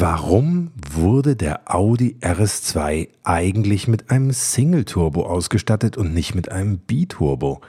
[0.00, 7.62] Warum wurde der Audi RS2 eigentlich mit einem Single-Turbo ausgestattet und nicht mit einem Biturbo?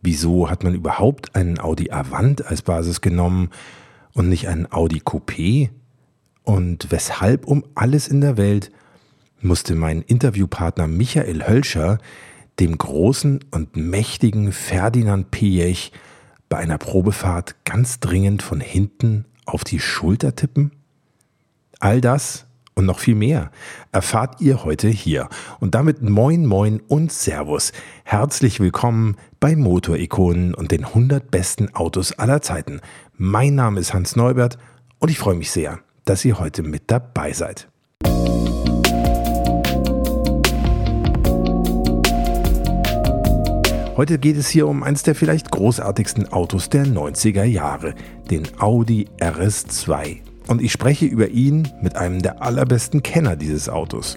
[0.00, 3.50] Wieso hat man überhaupt einen Audi Avant als Basis genommen
[4.14, 5.68] und nicht einen Audi Coupé?
[6.44, 8.72] Und weshalb um alles in der Welt
[9.42, 11.98] musste mein Interviewpartner Michael Hölscher
[12.58, 15.92] dem großen und mächtigen Ferdinand Piech
[16.48, 20.72] bei einer Probefahrt ganz dringend von hinten auf die Schulter tippen?
[21.80, 23.52] All das und noch viel mehr
[23.92, 25.28] erfahrt ihr heute hier.
[25.60, 27.72] Und damit moin moin und Servus.
[28.02, 32.80] Herzlich willkommen bei Motorikonen und den 100 besten Autos aller Zeiten.
[33.16, 34.58] Mein Name ist Hans Neubert
[34.98, 37.68] und ich freue mich sehr, dass ihr heute mit dabei seid.
[43.96, 47.94] Heute geht es hier um eines der vielleicht großartigsten Autos der 90er Jahre,
[48.30, 54.16] den Audi RS2 und ich spreche über ihn mit einem der allerbesten Kenner dieses Autos.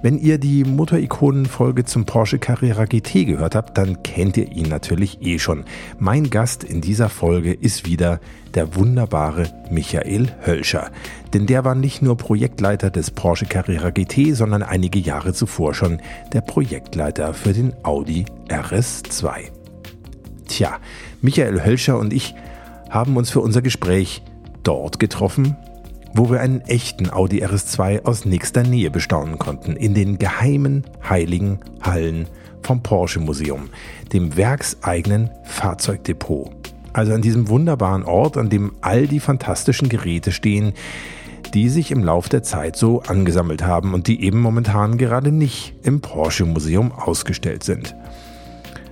[0.00, 5.20] Wenn ihr die Motorikonen-Folge zum Porsche Carrera GT gehört habt, dann kennt ihr ihn natürlich
[5.22, 5.64] eh schon.
[5.98, 8.20] Mein Gast in dieser Folge ist wieder
[8.54, 10.92] der wunderbare Michael Hölscher.
[11.34, 16.00] Denn der war nicht nur Projektleiter des Porsche Carrera GT, sondern einige Jahre zuvor schon
[16.32, 19.50] der Projektleiter für den Audi RS2.
[20.46, 20.78] Tja,
[21.22, 22.36] Michael Hölscher und ich
[22.88, 24.22] haben uns für unser Gespräch
[24.62, 25.56] dort getroffen,
[26.14, 31.60] wo wir einen echten Audi RS2 aus nächster Nähe bestaunen konnten, in den geheimen, heiligen
[31.82, 32.26] Hallen
[32.62, 33.68] vom Porsche Museum,
[34.12, 36.50] dem werkseigenen Fahrzeugdepot.
[36.92, 40.72] Also an diesem wunderbaren Ort, an dem all die fantastischen Geräte stehen,
[41.54, 45.74] die sich im Lauf der Zeit so angesammelt haben und die eben momentan gerade nicht
[45.82, 47.94] im Porsche Museum ausgestellt sind.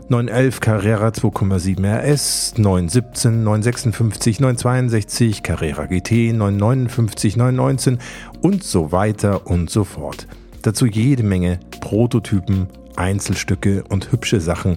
[0.09, 7.99] 911 Carrera 2,7 RS, 917, 956, 962 Carrera GT, 959, 919
[8.41, 10.29] und so weiter und so fort.
[10.63, 14.77] Dazu jede Menge Prototypen, Einzelstücke und hübsche Sachen,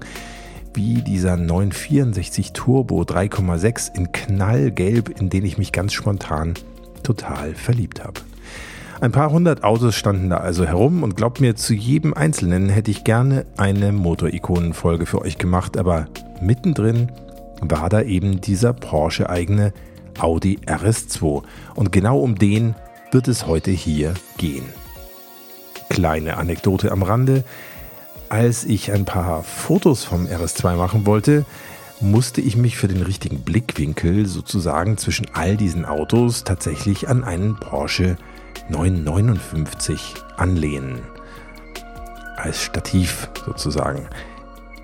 [0.73, 6.55] wie dieser 964 Turbo 3,6 in Knallgelb, in den ich mich ganz spontan
[7.03, 8.21] total verliebt habe.
[9.01, 12.91] Ein paar hundert Autos standen da also herum und glaubt mir, zu jedem einzelnen hätte
[12.91, 16.07] ich gerne eine Motorikonen-Folge für euch gemacht, aber
[16.41, 17.09] mittendrin
[17.61, 19.71] war da eben dieser Porsche-eigene
[20.19, 21.43] Audi RS2
[21.75, 22.75] und genau um den
[23.11, 24.65] wird es heute hier gehen.
[25.87, 27.45] Kleine Anekdote am Rande.
[28.27, 31.45] Als ich ein paar Fotos vom RS2 machen wollte,
[32.01, 37.55] musste ich mich für den richtigen Blickwinkel sozusagen zwischen all diesen Autos tatsächlich an einen
[37.55, 38.17] Porsche
[38.69, 41.01] 959 anlehnen.
[42.37, 44.07] Als Stativ sozusagen.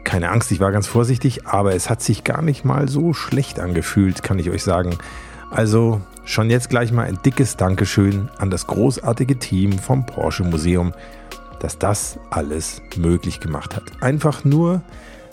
[0.04, 3.60] Keine Angst, ich war ganz vorsichtig, aber es hat sich gar nicht mal so schlecht
[3.60, 4.98] angefühlt, kann ich euch sagen.
[5.50, 10.94] Also schon jetzt gleich mal ein dickes Dankeschön an das großartige Team vom Porsche Museum,
[11.60, 13.84] das das alles möglich gemacht hat.
[14.02, 14.82] Einfach nur,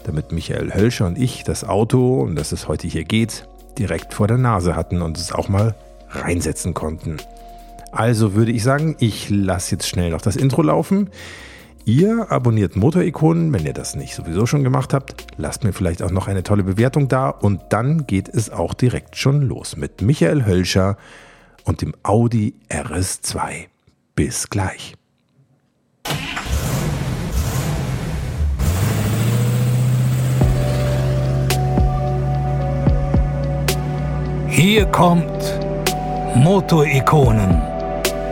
[0.04, 3.46] damit Michael Hölscher und ich das Auto, um das es heute hier geht,
[3.78, 5.74] direkt vor der Nase hatten und es auch mal
[6.10, 7.16] reinsetzen konnten.
[7.92, 11.10] Also würde ich sagen, ich lasse jetzt schnell noch das Intro laufen.
[11.84, 15.26] Ihr abonniert Motorikonen, wenn ihr das nicht sowieso schon gemacht habt.
[15.36, 19.16] Lasst mir vielleicht auch noch eine tolle Bewertung da und dann geht es auch direkt
[19.16, 20.96] schon los mit Michael Hölscher
[21.64, 23.66] und dem Audi RS2.
[24.14, 24.94] Bis gleich.
[34.48, 35.60] Hier kommt
[36.36, 37.71] Motorikonen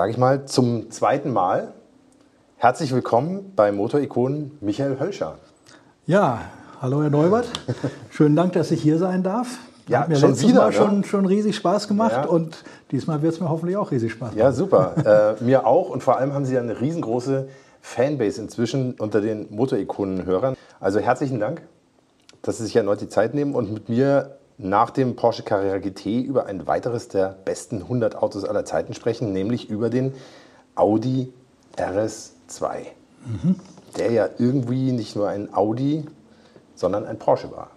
[0.00, 1.74] Sage ich mal zum zweiten Mal
[2.56, 5.36] herzlich willkommen bei Motorikonen Michael Hölscher.
[6.06, 6.40] Ja,
[6.80, 7.50] hallo Herr Neubert.
[8.08, 9.58] Schönen Dank, dass ich hier sein darf.
[9.88, 10.72] Ja, Hat mir schon letztes wieder, Mal ne?
[10.72, 12.24] schon, schon riesig Spaß gemacht Ja.
[12.24, 14.38] und diesmal wird es mir hoffentlich auch riesig Spaß machen.
[14.38, 15.36] Ja, super.
[15.38, 17.48] äh, mir auch und vor allem haben Sie ja eine riesengroße
[17.82, 20.56] Fanbase inzwischen unter den Motorikonen-Hörern.
[20.80, 21.60] Also herzlichen Dank,
[22.40, 26.06] dass Sie sich erneut die Zeit nehmen und mit mir nach dem Porsche Carrera GT
[26.22, 30.14] über ein weiteres der besten 100 Autos aller Zeiten sprechen, nämlich über den
[30.74, 31.32] Audi
[31.76, 32.86] RS2.
[33.96, 36.04] Der ja irgendwie nicht nur ein Audi,
[36.74, 37.70] sondern ein Porsche war.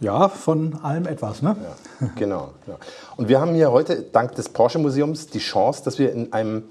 [0.00, 1.42] Ja, von allem etwas.
[1.42, 1.56] Ne?
[2.00, 2.78] Ja, genau, genau.
[3.16, 6.64] Und wir haben hier heute dank des Porsche Museums die Chance, dass wir in einem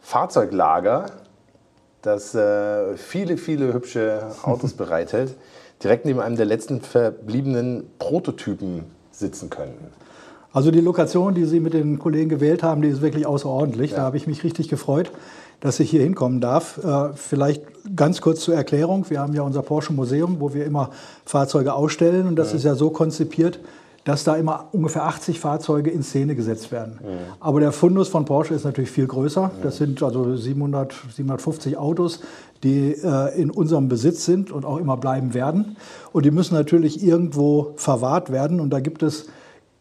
[0.00, 1.06] Fahrzeuglager,
[2.02, 5.36] das äh, viele, viele hübsche Autos bereithält,
[5.82, 9.74] direkt neben einem der letzten verbliebenen Prototypen sitzen können.
[10.52, 13.92] Also die Lokation, die Sie mit den Kollegen gewählt haben, die ist wirklich außerordentlich.
[13.92, 13.98] Ja.
[13.98, 15.10] Da habe ich mich richtig gefreut,
[15.60, 16.78] dass ich hier hinkommen darf.
[16.84, 17.62] Äh, vielleicht
[17.96, 19.08] ganz kurz zur Erklärung.
[19.08, 20.90] Wir haben ja unser Porsche Museum, wo wir immer
[21.24, 22.26] Fahrzeuge ausstellen.
[22.26, 22.56] Und das ja.
[22.56, 23.60] ist ja so konzipiert,
[24.04, 26.98] dass da immer ungefähr 80 Fahrzeuge in Szene gesetzt werden.
[27.02, 27.08] Ja.
[27.40, 29.50] Aber der Fundus von Porsche ist natürlich viel größer.
[29.62, 32.20] Das sind also 700, 750 Autos,
[32.64, 35.76] die äh, in unserem Besitz sind und auch immer bleiben werden.
[36.12, 38.60] Und die müssen natürlich irgendwo verwahrt werden.
[38.60, 39.26] Und da gibt es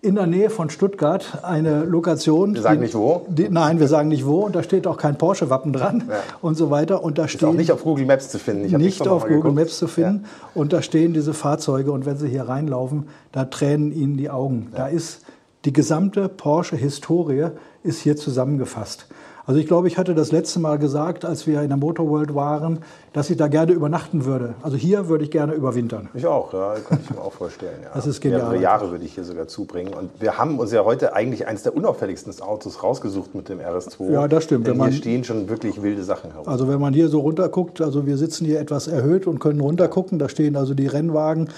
[0.03, 2.56] in der Nähe von Stuttgart eine Lokation.
[2.56, 3.25] Wir sagen die, nicht wo?
[3.27, 4.39] Die, nein, wir sagen nicht wo.
[4.39, 6.15] Und da steht auch kein Porsche-Wappen dran ja.
[6.42, 7.03] und so weiter.
[7.03, 8.65] Und da ist auch nicht auf Google Maps zu finden.
[8.65, 9.56] Ich nicht auf Google geguckt.
[9.56, 10.24] Maps zu finden.
[10.24, 10.50] Ja.
[10.56, 11.92] Und da stehen diese Fahrzeuge.
[11.92, 14.69] Und wenn Sie hier reinlaufen, da tränen Ihnen die Augen.
[14.71, 14.80] Ja.
[14.80, 15.21] Da ist
[15.65, 17.50] die gesamte Porsche-Historie
[17.83, 19.07] ist hier zusammengefasst.
[19.51, 22.80] Also ich glaube, ich hatte das letzte Mal gesagt, als wir in der Motorworld waren,
[23.12, 24.56] dass ich da gerne übernachten würde.
[24.62, 26.07] Also hier würde ich gerne überwintern.
[26.13, 27.81] Ich auch, ja, könnte ich mir auch vorstellen.
[27.83, 27.89] Ja.
[27.94, 28.44] Das ist genial.
[28.44, 29.94] Mehrere Jahre würde ich hier sogar zubringen.
[29.94, 34.13] Und wir haben uns ja heute eigentlich eines der unauffälligsten Autos rausgesucht mit dem RS2.
[34.13, 34.68] Ja, das stimmt.
[34.68, 36.48] Denn hier stehen schon wirklich wilde Sachen herum.
[36.48, 40.18] Also wenn man hier so runterguckt, also wir sitzen hier etwas erhöht und können runtergucken.
[40.18, 41.50] Da stehen also die Rennwagen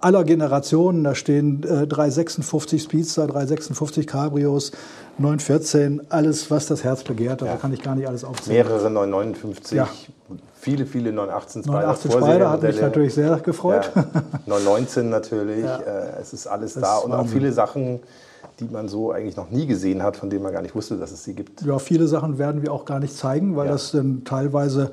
[0.00, 1.04] aller Generationen.
[1.04, 4.72] Da stehen äh, 356 Speedster, 356 Cabrios,
[5.18, 7.42] 914, alles, was das Herz begehrt.
[7.42, 8.66] Da kann ich gar nicht alles aufzählen.
[8.66, 9.76] Mehrere 959.
[9.76, 9.88] Ja
[10.62, 11.80] viele, viele 918 Spider.
[11.80, 13.90] 918 Spider hat mich natürlich sehr gefreut.
[13.94, 14.04] Ja,
[14.46, 15.64] 919 natürlich.
[15.64, 18.00] Äh, es ist alles das da und auch viele Sachen,
[18.60, 21.10] die man so eigentlich noch nie gesehen hat, von denen man gar nicht wusste, dass
[21.10, 21.62] es sie gibt.
[21.62, 23.72] Ja, viele Sachen werden wir auch gar nicht zeigen, weil ja.
[23.72, 24.92] das dann teilweise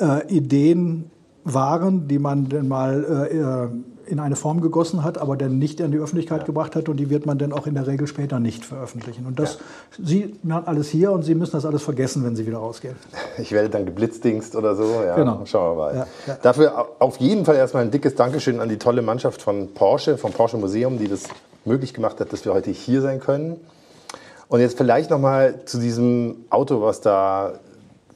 [0.00, 1.10] äh, Ideen
[1.44, 3.68] waren, die man dann mal äh, äh
[4.06, 6.46] in eine Form gegossen hat, aber dann nicht in die Öffentlichkeit ja.
[6.46, 9.26] gebracht hat und die wird man dann auch in der Regel später nicht veröffentlichen.
[9.26, 9.58] Und das
[9.98, 10.04] ja.
[10.04, 12.96] sieht man alles hier und Sie müssen das alles vergessen, wenn Sie wieder rausgehen.
[13.36, 14.84] Ich werde dann geblitzdingst oder so.
[15.04, 15.42] Ja, genau.
[15.44, 16.06] Schauen wir mal.
[16.26, 20.18] Ja, Dafür auf jeden Fall erstmal ein dickes Dankeschön an die tolle Mannschaft von Porsche,
[20.18, 21.24] vom Porsche Museum, die das
[21.64, 23.56] möglich gemacht hat, dass wir heute hier sein können.
[24.48, 27.54] Und jetzt vielleicht noch mal zu diesem Auto, was da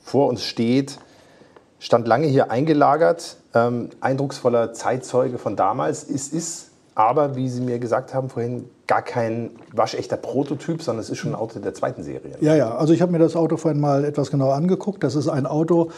[0.02, 0.98] vor uns steht.
[1.80, 6.08] Stand lange hier eingelagert ähm, eindrucksvoller Zeitzeuge von damals.
[6.08, 11.10] Es ist aber, wie Sie mir gesagt haben vorhin, gar kein waschechter Prototyp, sondern es
[11.10, 12.32] ist schon ein Auto der zweiten Serie.
[12.40, 12.74] Ja, ja.
[12.74, 15.04] Also ich habe mir das Auto vorhin mal etwas genauer angeguckt.
[15.04, 15.90] Das ist ein Auto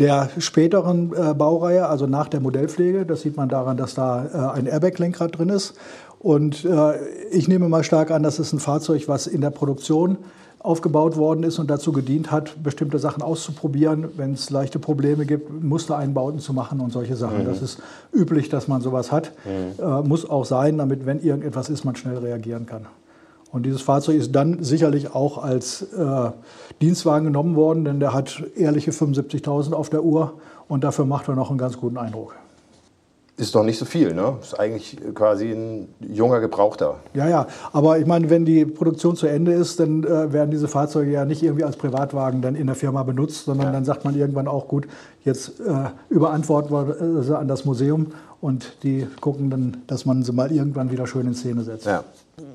[0.00, 3.06] der späteren äh, Baureihe, also nach der Modellpflege.
[3.06, 5.74] Das sieht man daran, dass da äh, ein Airbag-Lenkrad drin ist.
[6.18, 6.96] Und äh,
[7.30, 10.18] ich nehme mal stark an, das ist ein Fahrzeug, was in der Produktion
[10.60, 15.50] aufgebaut worden ist und dazu gedient hat, bestimmte Sachen auszuprobieren, wenn es leichte Probleme gibt,
[15.62, 17.42] Mustereinbauten zu machen und solche Sachen.
[17.42, 17.46] Mhm.
[17.46, 19.32] Das ist üblich, dass man sowas hat.
[19.44, 19.82] Mhm.
[19.82, 22.86] Äh, muss auch sein, damit, wenn irgendetwas ist, man schnell reagieren kann.
[23.52, 26.30] Und dieses Fahrzeug ist dann sicherlich auch als äh,
[26.80, 30.34] Dienstwagen genommen worden, denn der hat ehrliche 75.000 auf der Uhr
[30.68, 32.36] und dafür macht er noch einen ganz guten Eindruck.
[33.40, 34.36] Ist doch nicht so viel, ne?
[34.42, 36.96] Ist eigentlich quasi ein junger Gebrauchter.
[37.14, 37.46] Ja, ja.
[37.72, 41.24] Aber ich meine, wenn die Produktion zu Ende ist, dann äh, werden diese Fahrzeuge ja
[41.24, 43.72] nicht irgendwie als Privatwagen dann in der Firma benutzt, sondern ja.
[43.72, 44.86] dann sagt man irgendwann auch, gut,
[45.24, 48.08] jetzt äh, überantworten wir sie an das Museum
[48.42, 51.86] und die gucken dann, dass man sie mal irgendwann wieder schön in Szene setzt.
[51.86, 52.04] Ja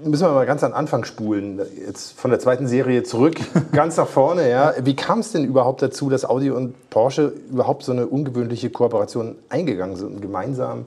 [0.03, 1.59] müssen wir mal ganz an Anfang spulen.
[1.85, 3.35] Jetzt von der zweiten Serie zurück,
[3.71, 4.49] ganz nach vorne.
[4.49, 4.73] Ja.
[4.83, 9.35] Wie kam es denn überhaupt dazu, dass Audi und Porsche überhaupt so eine ungewöhnliche Kooperation
[9.49, 10.85] eingegangen sind und gemeinsam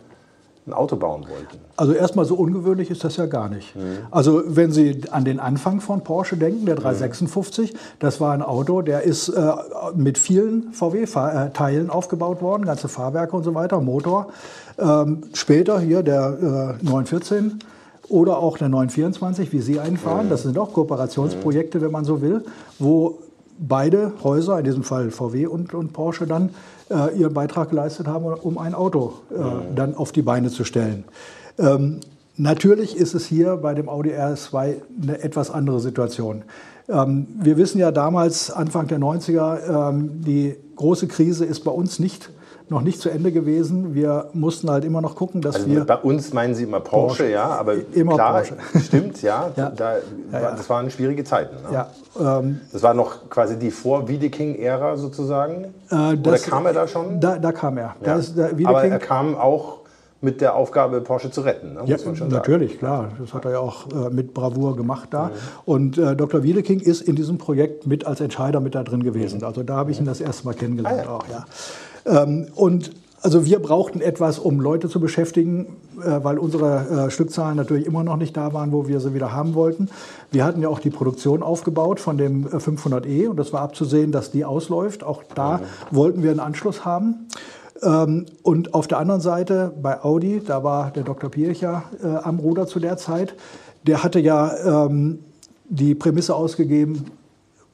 [0.67, 1.59] ein Auto bauen wollten?
[1.77, 3.75] Also erstmal so ungewöhnlich ist das ja gar nicht.
[3.75, 3.99] Mhm.
[4.11, 7.79] Also wenn Sie an den Anfang von Porsche denken, der 356, mhm.
[7.99, 9.53] das war ein Auto, der ist äh,
[9.95, 14.29] mit vielen VW-Teilen aufgebaut worden, ganze Fahrwerke und so weiter, Motor.
[14.79, 17.59] Ähm, später hier der äh, 914
[18.09, 20.29] oder auch der 924, wie Sie einfahren.
[20.29, 22.45] Das sind auch Kooperationsprojekte, wenn man so will,
[22.79, 23.19] wo
[23.59, 26.51] beide Häuser, in diesem Fall VW und, und Porsche, dann
[26.91, 31.05] äh, ihren Beitrag geleistet haben, um ein Auto äh, dann auf die Beine zu stellen.
[31.59, 32.01] Ähm,
[32.37, 36.45] natürlich ist es hier bei dem Audi RS2 eine etwas andere Situation.
[36.89, 41.99] Ähm, wir wissen ja damals, Anfang der 90er, ähm, die große Krise ist bei uns
[41.99, 42.31] nicht
[42.71, 43.95] noch nicht zu Ende gewesen.
[43.95, 45.85] Wir mussten halt immer noch gucken, dass also wir.
[45.85, 47.31] Bei uns meinen Sie immer Porsche, Porsche.
[47.31, 48.57] ja, aber immer klar, Porsche.
[48.85, 49.51] stimmt, ja.
[49.57, 49.71] ja.
[49.71, 50.01] Da, ja,
[50.33, 50.51] ja.
[50.53, 51.57] Das waren schwierige Zeiten.
[51.57, 51.73] Ne?
[51.73, 55.65] Ja, ähm, das war noch quasi die Vor-Wiedeking-Ära sozusagen.
[55.65, 57.21] Äh, das, Oder kam er da schon?
[57.21, 57.97] Da, da kam er.
[58.03, 59.79] Da ist, da, aber er kam auch
[60.21, 61.75] mit der Aufgabe, Porsche zu retten.
[61.75, 61.83] Ne?
[61.87, 61.97] ja,
[62.29, 62.79] natürlich, sagen.
[62.79, 63.09] klar.
[63.21, 65.27] Das hat er ja auch äh, mit Bravour gemacht da.
[65.27, 65.31] Mhm.
[65.65, 66.43] Und äh, Dr.
[66.43, 69.39] Wiedeking ist in diesem Projekt mit als Entscheider mit da drin gewesen.
[69.39, 69.45] Mhm.
[69.45, 71.11] Also da habe ich ihn das erste Mal kennengelernt ah, ja.
[71.11, 71.45] auch, ja.
[72.07, 77.57] Ähm, und also wir brauchten etwas, um Leute zu beschäftigen, äh, weil unsere äh, Stückzahlen
[77.57, 79.89] natürlich immer noch nicht da waren, wo wir sie wieder haben wollten.
[80.31, 84.31] Wir hatten ja auch die Produktion aufgebaut von dem 500e und das war abzusehen, dass
[84.31, 85.03] die ausläuft.
[85.03, 85.63] Auch da mhm.
[85.91, 87.27] wollten wir einen Anschluss haben.
[87.83, 91.31] Ähm, und auf der anderen Seite bei Audi, da war der Dr.
[91.31, 93.35] Pircher äh, am Ruder zu der Zeit,
[93.87, 95.21] der hatte ja ähm,
[95.69, 97.07] die Prämisse ausgegeben,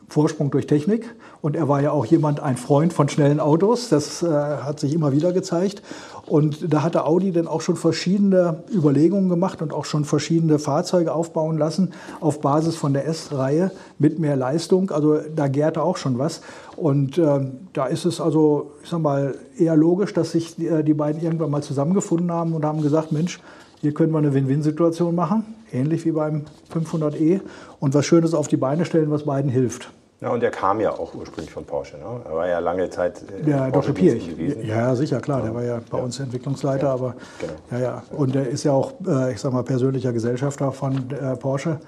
[0.09, 1.15] Vorsprung durch Technik.
[1.45, 3.91] Und er war ja auch jemand, ein Freund von schnellen Autos.
[3.91, 5.83] Das äh, hat sich immer wieder gezeigt.
[6.25, 11.13] Und da hatte Audi dann auch schon verschiedene Überlegungen gemacht und auch schon verschiedene Fahrzeuge
[11.13, 14.91] aufbauen lassen auf Basis von der S-Reihe mit mehr Leistung.
[14.91, 16.41] Also da gärte auch schon was.
[16.77, 17.41] Und äh,
[17.75, 21.21] da ist es also, ich sag mal, eher logisch, dass sich die, äh, die beiden
[21.23, 23.39] irgendwann mal zusammengefunden haben und haben gesagt, Mensch,
[23.83, 27.43] hier können wir eine Win-Win-Situation machen, ähnlich wie beim 500e
[27.81, 29.91] und was Schönes auf die Beine stellen, was beiden hilft.
[30.25, 31.99] Ja, und der kam ja auch ursprünglich von Porsche.
[31.99, 32.05] Ne?
[32.25, 33.93] Er war ja lange Zeit äh, der Dr.
[33.93, 34.65] Gewesen.
[34.67, 35.41] Ja, sicher, klar.
[35.41, 35.45] Ja.
[35.45, 36.05] Der war ja bei ja.
[36.05, 36.87] uns Entwicklungsleiter.
[36.87, 36.93] Ja.
[36.95, 37.53] Aber, genau.
[37.73, 38.03] ja, ja.
[38.11, 41.79] Und der ist ja auch, äh, ich sag mal, persönlicher Gesellschafter von äh, Porsche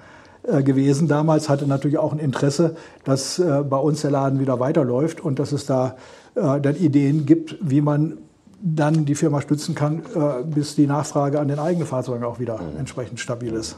[0.43, 1.07] äh, gewesen.
[1.07, 2.75] Damals hatte natürlich auch ein Interesse,
[3.05, 5.95] dass äh, bei uns der Laden wieder weiterläuft und dass es da
[6.35, 8.19] äh, dann Ideen gibt, wie man
[8.61, 10.01] dann die Firma stützen kann,
[10.45, 12.79] bis die Nachfrage an den eigenen Fahrzeugen auch wieder mhm.
[12.79, 13.77] entsprechend stabil ist.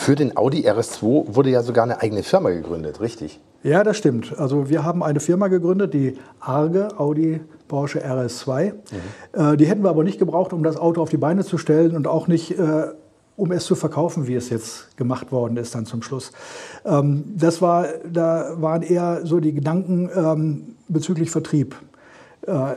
[0.00, 3.38] Für den Audi RS2 wurde ja sogar eine eigene Firma gegründet, richtig?
[3.62, 4.32] Ja, das stimmt.
[4.38, 8.72] Also wir haben eine Firma gegründet, die Arge Audi Porsche RS2.
[8.72, 8.72] Mhm.
[9.32, 11.94] Äh, die hätten wir aber nicht gebraucht, um das Auto auf die Beine zu stellen
[11.94, 12.86] und auch nicht, äh,
[13.36, 16.32] um es zu verkaufen, wie es jetzt gemacht worden ist dann zum Schluss.
[16.86, 21.76] Ähm, das war, da waren eher so die Gedanken ähm, bezüglich Vertrieb.
[22.46, 22.74] Äh,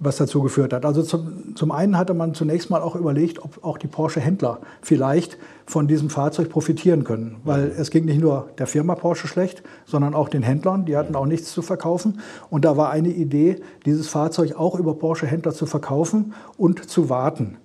[0.00, 0.86] was dazu geführt hat.
[0.86, 5.36] Also zum, zum einen hatte man zunächst mal auch überlegt, ob auch die Porsche-Händler vielleicht
[5.66, 7.36] von diesem Fahrzeug profitieren können.
[7.44, 7.72] Weil mhm.
[7.76, 11.26] es ging nicht nur der Firma Porsche schlecht, sondern auch den Händlern, die hatten auch
[11.26, 12.20] nichts zu verkaufen.
[12.48, 17.58] Und da war eine Idee, dieses Fahrzeug auch über Porsche-Händler zu verkaufen und zu warten.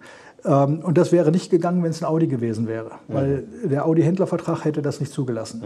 [0.43, 3.69] Ähm, und das wäre nicht gegangen, wenn es ein Audi gewesen wäre, weil mhm.
[3.69, 5.63] der Audi-Händlervertrag hätte das nicht zugelassen.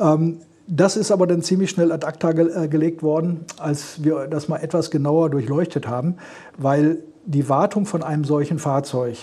[0.00, 0.38] Mhm.
[0.66, 4.58] Das ist aber dann ziemlich schnell ad acta äh, gelegt worden, als wir das mal
[4.58, 6.16] etwas genauer durchleuchtet haben,
[6.56, 9.16] weil die Wartung von einem solchen Fahrzeug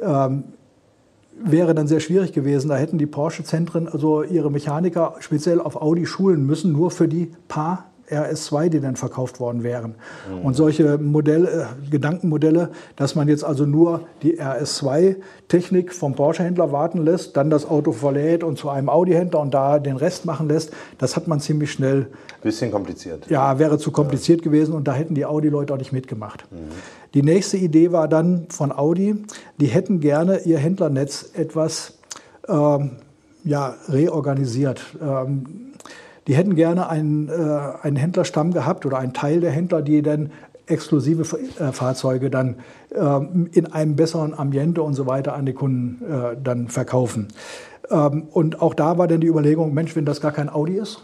[0.00, 0.44] ähm,
[1.38, 2.68] wäre dann sehr schwierig gewesen.
[2.68, 7.32] Da hätten die Porsche-Zentren also ihre Mechaniker speziell auf Audi schulen müssen, nur für die
[7.48, 9.94] paar RS2, die dann verkauft worden wären.
[10.30, 10.44] Mhm.
[10.44, 17.04] Und solche Modelle, äh, Gedankenmodelle, dass man jetzt also nur die RS2-Technik vom Porsche-Händler warten
[17.04, 20.72] lässt, dann das Auto verlädt und zu einem Audi-Händler und da den Rest machen lässt,
[20.98, 22.06] das hat man ziemlich schnell.
[22.42, 23.28] Bisschen kompliziert.
[23.28, 24.44] Ja, wäre zu kompliziert ja.
[24.44, 26.46] gewesen und da hätten die Audi-Leute auch nicht mitgemacht.
[26.50, 26.56] Mhm.
[27.14, 29.24] Die nächste Idee war dann von Audi,
[29.58, 31.94] die hätten gerne ihr Händlernetz etwas
[32.48, 32.92] ähm,
[33.44, 34.82] ja, reorganisiert.
[35.00, 35.65] Ähm,
[36.26, 37.32] die hätten gerne einen, äh,
[37.82, 40.30] einen Händlerstamm gehabt oder einen Teil der Händler, die dann
[40.66, 41.22] exklusive
[41.60, 42.56] äh, Fahrzeuge dann
[42.90, 43.20] äh,
[43.52, 47.28] in einem besseren Ambiente und so weiter an die Kunden äh, dann verkaufen.
[47.90, 51.02] Ähm, und auch da war dann die Überlegung, Mensch, wenn das gar kein Audi ist,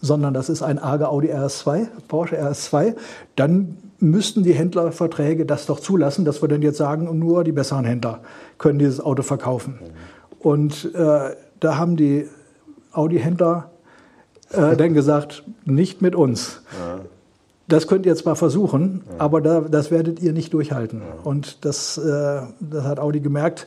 [0.00, 2.96] sondern das ist ein arger Audi RS2, Porsche RS2,
[3.36, 7.84] dann müssten die Händlerverträge das doch zulassen, dass wir dann jetzt sagen, nur die besseren
[7.84, 8.20] Händler
[8.58, 9.78] können dieses Auto verkaufen.
[10.40, 12.26] Und äh, da haben die
[12.92, 13.70] Audi-Händler
[14.52, 16.62] äh, dann gesagt, nicht mit uns.
[16.78, 17.00] Ja.
[17.66, 19.14] Das könnt ihr zwar versuchen, ja.
[19.18, 21.00] aber da, das werdet ihr nicht durchhalten.
[21.00, 21.22] Ja.
[21.22, 23.66] Und das, äh, das hat Audi gemerkt,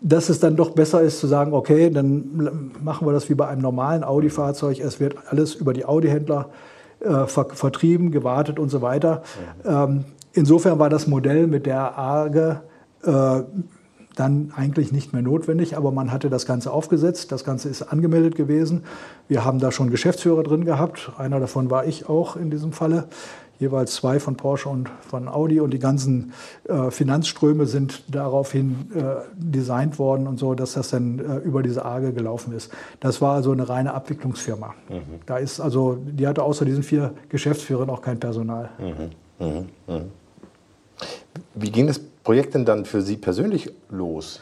[0.00, 3.46] dass es dann doch besser ist zu sagen, okay, dann machen wir das wie bei
[3.46, 4.80] einem normalen Audi-Fahrzeug.
[4.80, 6.48] Es wird alles über die Audi-Händler
[7.00, 9.22] äh, ver vertrieben, gewartet und so weiter.
[9.64, 12.62] Ähm, insofern war das Modell mit der Arge
[13.04, 13.42] äh,
[14.16, 18.34] dann eigentlich nicht mehr notwendig, aber man hatte das Ganze aufgesetzt, das Ganze ist angemeldet
[18.34, 18.84] gewesen.
[19.28, 23.08] Wir haben da schon Geschäftsführer drin gehabt, einer davon war ich auch in diesem Falle,
[23.60, 26.32] jeweils zwei von Porsche und von Audi und die ganzen
[26.64, 31.84] äh, Finanzströme sind daraufhin äh, designt worden und so, dass das dann äh, über diese
[31.84, 32.72] Arge gelaufen ist.
[33.00, 34.74] Das war also eine reine Abwicklungsfirma.
[34.88, 35.20] Mhm.
[35.26, 38.70] Da ist also, die hatte außer diesen vier Geschäftsführern auch kein Personal.
[38.78, 39.46] Mhm.
[39.46, 39.68] Mhm.
[39.86, 40.04] mhm.
[41.54, 44.40] Wie ging das Projekt denn dann für Sie persönlich los?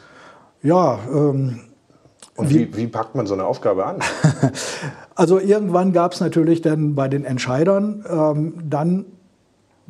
[0.61, 1.61] Ja, ähm,
[2.35, 3.99] und wie, wie, packt man so eine Aufgabe an?
[5.15, 9.05] also irgendwann gab es natürlich dann bei den Entscheidern ähm, dann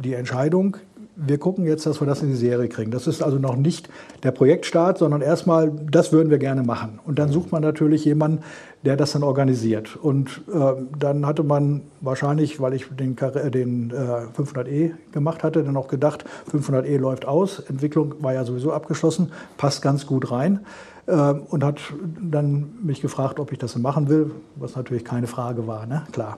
[0.04, 0.78] die Entscheidung,
[1.26, 2.92] wir gucken jetzt, dass wir das in die Serie kriegen.
[2.92, 3.90] Das ist also noch nicht
[4.24, 7.00] der Projektstart, sondern erstmal, das würden wir gerne machen.
[7.06, 8.40] Und dann sucht man natürlich jemanden,
[8.86, 9.98] der das dann organisiert.
[9.98, 13.16] Und äh, dann hatte man wahrscheinlich, weil ich den,
[13.52, 18.72] den äh, 500e gemacht hatte, dann auch gedacht, 500e läuft aus, Entwicklung war ja sowieso
[18.72, 20.62] abgeschlossen, passt ganz gut rein.
[21.06, 21.82] Äh, und hat
[22.22, 26.04] dann mich gefragt, ob ich das machen will, was natürlich keine Frage war, ne?
[26.12, 26.38] klar.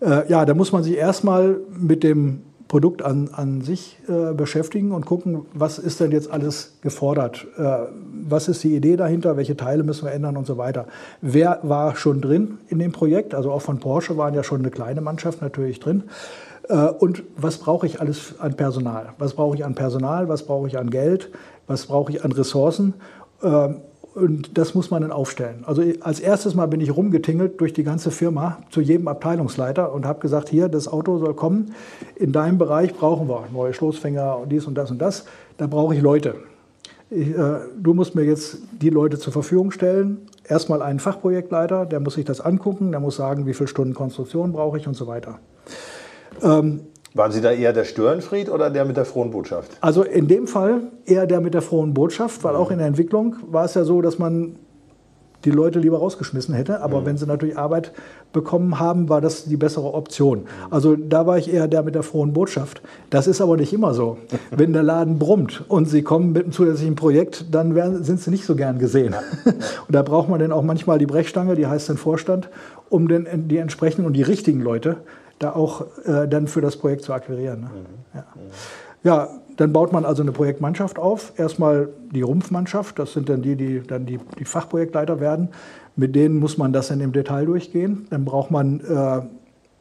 [0.00, 2.42] Äh, ja, da muss man sich erstmal mit dem
[2.72, 7.46] Produkt an, an sich äh, beschäftigen und gucken, was ist denn jetzt alles gefordert?
[7.58, 7.68] Äh,
[8.26, 9.36] was ist die Idee dahinter?
[9.36, 10.86] Welche Teile müssen wir ändern und so weiter?
[11.20, 13.34] Wer war schon drin in dem Projekt?
[13.34, 16.04] Also auch von Porsche waren ja schon eine kleine Mannschaft natürlich drin.
[16.70, 19.10] Äh, und was brauche ich alles an Personal?
[19.18, 20.30] Was brauche ich an Personal?
[20.30, 21.30] Was brauche ich an Geld?
[21.66, 22.94] Was brauche ich an Ressourcen?
[24.14, 25.64] Und das muss man dann aufstellen.
[25.66, 30.04] Also als erstes Mal bin ich rumgetingelt durch die ganze Firma zu jedem Abteilungsleiter und
[30.04, 31.74] habe gesagt, hier, das Auto soll kommen.
[32.16, 35.24] In deinem Bereich brauchen wir neue Stoßfänger und dies und das und das.
[35.56, 36.34] Da brauche ich Leute.
[37.08, 40.18] Ich, äh, du musst mir jetzt die Leute zur Verfügung stellen.
[40.46, 44.52] Erstmal einen Fachprojektleiter, der muss sich das angucken, der muss sagen, wie viele Stunden Konstruktion
[44.52, 45.38] brauche ich und so weiter.
[46.42, 46.80] Ähm,
[47.14, 49.72] waren Sie da eher der Störenfried oder der mit der frohen Botschaft?
[49.80, 53.36] Also in dem Fall eher der mit der frohen Botschaft, weil auch in der Entwicklung
[53.46, 54.56] war es ja so, dass man
[55.44, 56.80] die Leute lieber rausgeschmissen hätte.
[56.80, 57.06] Aber mhm.
[57.06, 57.92] wenn sie natürlich Arbeit
[58.32, 60.46] bekommen haben, war das die bessere Option.
[60.70, 62.80] Also da war ich eher der mit der frohen Botschaft.
[63.10, 64.18] Das ist aber nicht immer so.
[64.50, 68.30] wenn der Laden brummt und sie kommen mit einem zusätzlichen Projekt, dann werden, sind sie
[68.30, 69.14] nicht so gern gesehen.
[69.44, 72.48] und da braucht man dann auch manchmal die Brechstange, die heißt dann Vorstand,
[72.88, 74.98] um den, die entsprechenden und die richtigen Leute
[75.42, 77.60] da auch äh, dann für das Projekt zu akquirieren.
[77.60, 77.66] Ne?
[77.66, 78.14] Mhm.
[78.14, 78.24] Ja.
[79.02, 79.28] ja.
[79.56, 81.32] dann baut man also eine Projektmannschaft auf.
[81.36, 85.48] Erstmal die Rumpfmannschaft, das sind dann die, die dann die, die Fachprojektleiter werden.
[85.96, 88.06] Mit denen muss man das dann im Detail durchgehen.
[88.10, 89.22] Dann braucht man äh,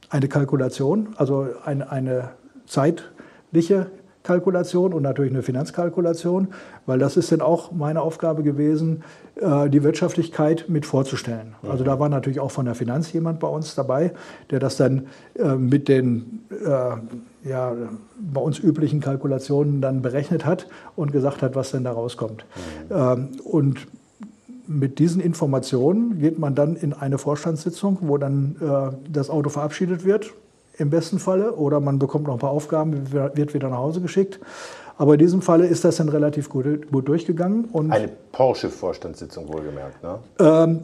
[0.09, 2.31] eine Kalkulation, also ein, eine
[2.65, 3.87] zeitliche
[4.23, 6.49] Kalkulation und natürlich eine Finanzkalkulation,
[6.85, 9.03] weil das ist dann auch meine Aufgabe gewesen,
[9.35, 11.55] äh, die Wirtschaftlichkeit mit vorzustellen.
[11.67, 14.13] Also da war natürlich auch von der Finanz jemand bei uns dabei,
[14.51, 17.73] der das dann äh, mit den äh, ja,
[18.19, 22.45] bei uns üblichen Kalkulationen dann berechnet hat und gesagt hat, was denn da rauskommt.
[22.89, 23.29] Mhm.
[23.43, 23.87] Und
[24.67, 30.35] mit diesen Informationen geht man dann in eine Vorstandssitzung, wo dann das Auto verabschiedet wird
[30.81, 34.39] im besten Falle oder man bekommt noch ein paar Aufgaben, wird wieder nach Hause geschickt.
[34.97, 37.65] Aber in diesem Falle ist das dann relativ gut, gut durchgegangen.
[37.71, 40.19] Und Eine Porsche-Vorstandssitzung wohlgemerkt, ne?
[40.39, 40.81] Ähm,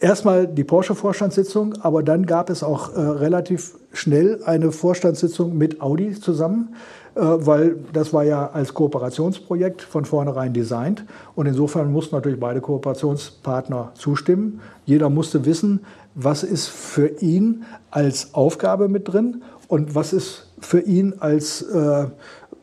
[0.00, 6.12] erstmal die Porsche-Vorstandssitzung, aber dann gab es auch äh, relativ schnell eine Vorstandssitzung mit Audi
[6.20, 6.74] zusammen,
[7.14, 11.04] äh, weil das war ja als Kooperationsprojekt von vornherein designt.
[11.34, 14.60] Und insofern mussten natürlich beide Kooperationspartner zustimmen.
[14.84, 15.80] Jeder musste wissen,
[16.16, 22.06] was ist für ihn als Aufgabe mit drin und was ist für ihn als, äh,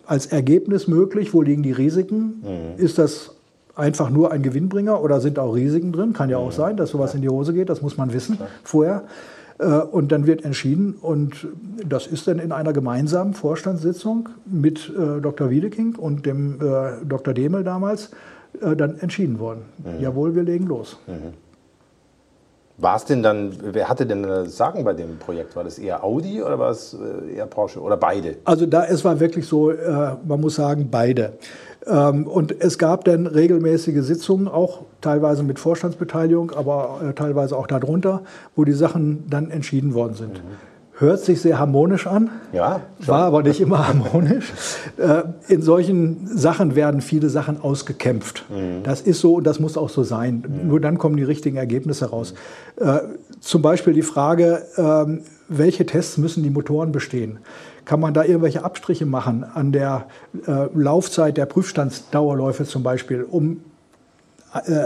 [0.07, 2.41] als Ergebnis möglich, wo liegen die Risiken?
[2.41, 2.83] Mhm.
[2.83, 3.35] Ist das
[3.75, 6.13] einfach nur ein Gewinnbringer oder sind auch Risiken drin?
[6.13, 6.55] Kann ja auch mhm.
[6.55, 7.17] sein, dass sowas ja.
[7.17, 8.47] in die Hose geht, das muss man wissen ja.
[8.63, 9.03] vorher.
[9.59, 11.47] Äh, und dann wird entschieden, und
[11.87, 15.51] das ist dann in einer gemeinsamen Vorstandssitzung mit äh, Dr.
[15.51, 17.35] Wiedeking und dem äh, Dr.
[17.35, 18.09] Demel damals
[18.61, 19.61] dann entschieden worden.
[19.79, 19.99] Mhm.
[19.99, 20.99] Jawohl, wir legen los.
[21.07, 21.33] Mhm.
[22.83, 25.55] War es denn dann, wer hatte denn das Sagen bei dem Projekt?
[25.55, 28.35] War das eher Audi oder war es äh, eher Porsche oder beide?
[28.43, 31.31] Also da, es war wirklich so, äh, man muss sagen, beide.
[31.87, 37.67] Ähm, und es gab dann regelmäßige Sitzungen, auch teilweise mit Vorstandsbeteiligung, aber äh, teilweise auch
[37.67, 40.33] darunter, wo die Sachen dann entschieden worden sind.
[40.33, 40.72] Mhm.
[40.99, 44.53] Hört sich sehr harmonisch an, ja, war aber nicht immer harmonisch.
[44.97, 48.45] Äh, in solchen Sachen werden viele Sachen ausgekämpft.
[48.49, 48.83] Mhm.
[48.83, 50.43] Das ist so und das muss auch so sein.
[50.47, 50.67] Mhm.
[50.67, 52.35] Nur dann kommen die richtigen Ergebnisse raus.
[52.79, 53.17] Mhm.
[53.39, 57.39] Zum Beispiel die Frage, ähm, welche Tests müssen die Motoren bestehen?
[57.85, 60.05] Kann man da irgendwelche Abstriche machen an der
[60.47, 63.61] äh, Laufzeit der Prüfstandsdauerläufe zum Beispiel, um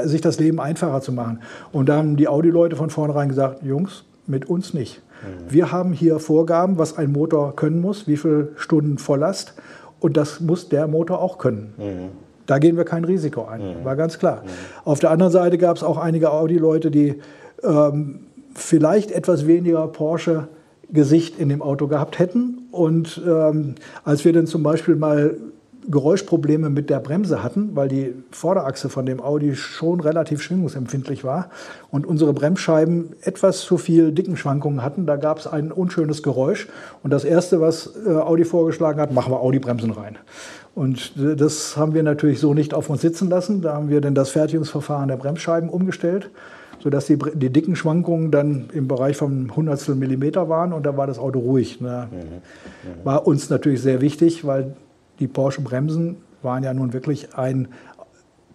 [0.05, 1.41] sich das Leben einfacher zu machen?
[1.73, 5.01] Und da haben die Audi-Leute von vornherein gesagt, Jungs, mit uns nicht.
[5.21, 5.51] Mhm.
[5.51, 9.53] Wir haben hier Vorgaben, was ein Motor können muss, wie viele Stunden Volllast.
[9.99, 11.73] Und das muss der Motor auch können.
[11.77, 12.27] Mhm.
[12.45, 13.85] Da gehen wir kein Risiko ein, mhm.
[13.85, 14.43] war ganz klar.
[14.43, 14.49] Mhm.
[14.85, 17.15] Auf der anderen Seite gab es auch einige Audi-Leute, die
[17.63, 18.19] ähm,
[18.53, 22.67] vielleicht etwas weniger Porsche-Gesicht in dem Auto gehabt hätten.
[22.71, 25.35] Und ähm, als wir dann zum Beispiel mal
[25.89, 31.49] Geräuschprobleme mit der Bremse hatten, weil die Vorderachse von dem Audi schon relativ schwingungsempfindlich war
[31.91, 35.05] und unsere Bremsscheiben etwas zu viel Dickenschwankungen hatten.
[35.05, 36.67] Da gab es ein unschönes Geräusch.
[37.03, 40.17] Und das Erste, was äh, Audi vorgeschlagen hat, machen wir Audi-Bremsen rein.
[40.75, 43.61] Und das haben wir natürlich so nicht auf uns sitzen lassen.
[43.61, 46.29] Da haben wir dann das Fertigungsverfahren der Bremsscheiben umgestellt,
[46.83, 51.07] sodass die, die dicken Schwankungen dann im Bereich von Hundertstel Millimeter waren und da war
[51.07, 51.81] das Auto ruhig.
[51.81, 52.09] Ne?
[52.11, 52.17] Mhm.
[52.17, 53.05] Mhm.
[53.05, 54.75] War uns natürlich sehr wichtig, weil
[55.19, 57.67] die Porsche Bremsen waren ja nun wirklich ein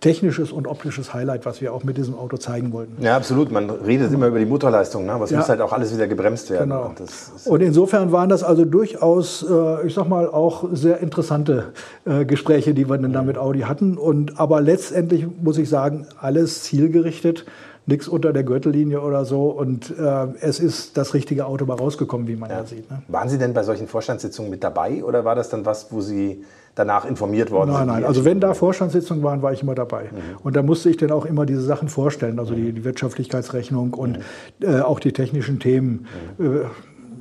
[0.00, 3.00] technisches und optisches Highlight, was wir auch mit diesem Auto zeigen wollten.
[3.00, 3.52] Ja, absolut.
[3.52, 5.12] Man redet immer über die Motorleistung, ne?
[5.12, 5.38] aber es Ja.
[5.38, 6.70] muss halt auch alles wieder gebremst werden.
[6.70, 6.86] Genau.
[6.86, 11.72] Und das Und insofern waren das also durchaus, äh, ich sag mal, auch sehr interessante
[12.04, 13.96] äh, Gespräche, die wir dann da mit Audi hatten.
[13.96, 17.46] Und aber letztendlich muss ich sagen, alles zielgerichtet,
[17.86, 19.46] nichts unter der Gürtellinie oder so.
[19.46, 22.90] Und äh, es ist das richtige Auto mal rausgekommen, wie man ja, sieht.
[22.90, 23.02] Ne?
[23.08, 26.44] Waren Sie denn bei solchen Vorstandssitzungen mit dabei oder war das dann was, wo Sie
[26.74, 27.86] danach informiert worden Nein, sind?
[27.88, 28.02] nein.
[28.02, 30.04] wie Also wenn da Vorstandssitzungen waren, war ich immer dabei.
[30.04, 30.38] Mhm.
[30.42, 34.18] Und da musste ich dann auch immer diese Sachen vorstellen, also die, die Wirtschaftlichkeitsrechnung und
[34.18, 34.66] Mhm.
[34.66, 36.06] äh, auch die technischen Themen.
[36.38, 36.44] Äh,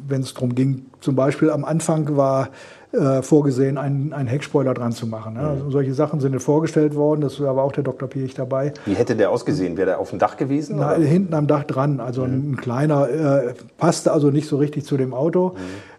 [0.07, 2.49] wenn es darum ging, zum Beispiel am Anfang war
[2.93, 5.33] äh, vorgesehen, einen, einen Heckspoiler dran zu machen.
[5.33, 5.41] Mhm.
[5.41, 5.47] Ne?
[5.47, 8.07] Also solche Sachen sind vorgestellt worden, das war auch der Dr.
[8.09, 8.73] Piech dabei.
[8.85, 9.77] Wie hätte der ausgesehen?
[9.77, 10.77] Wäre der auf dem Dach gewesen?
[10.79, 12.51] Na, hinten am Dach dran, also Mhm.
[12.51, 15.55] ein kleiner, äh, passte also nicht so richtig zu dem Auto.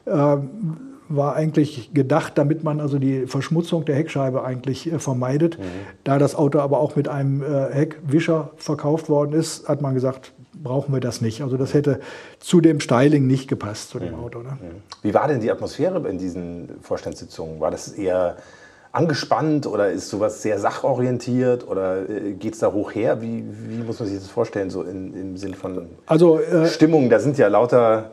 [0.07, 0.13] Mhm.
[0.13, 0.51] Ähm,
[1.09, 5.59] war eigentlich gedacht, damit man also die Verschmutzung der Heckscheibe eigentlich äh, vermeidet.
[5.59, 5.63] Mhm.
[6.05, 10.33] Da das Auto aber auch mit einem äh, Heckwischer verkauft worden ist, hat man gesagt,
[10.55, 11.43] brauchen wir das nicht.
[11.43, 12.01] Also das hätte
[12.41, 14.03] zu dem Styling nicht gepasst, zu Mhm.
[14.05, 14.39] dem Auto.
[14.41, 14.59] Ne?
[15.03, 17.61] Wie war denn die Atmosphäre in diesen Vorstandssitzungen?
[17.61, 18.37] War das eher
[18.93, 23.23] angespannt oder ist sowas sehr sachorientiert oder äh, geht es da hoch her?
[23.23, 27.09] Wie, wie muss man sich das vorstellen, so in, im Sinn von Also äh, Stimmung?
[27.09, 28.11] Da sind ja lauter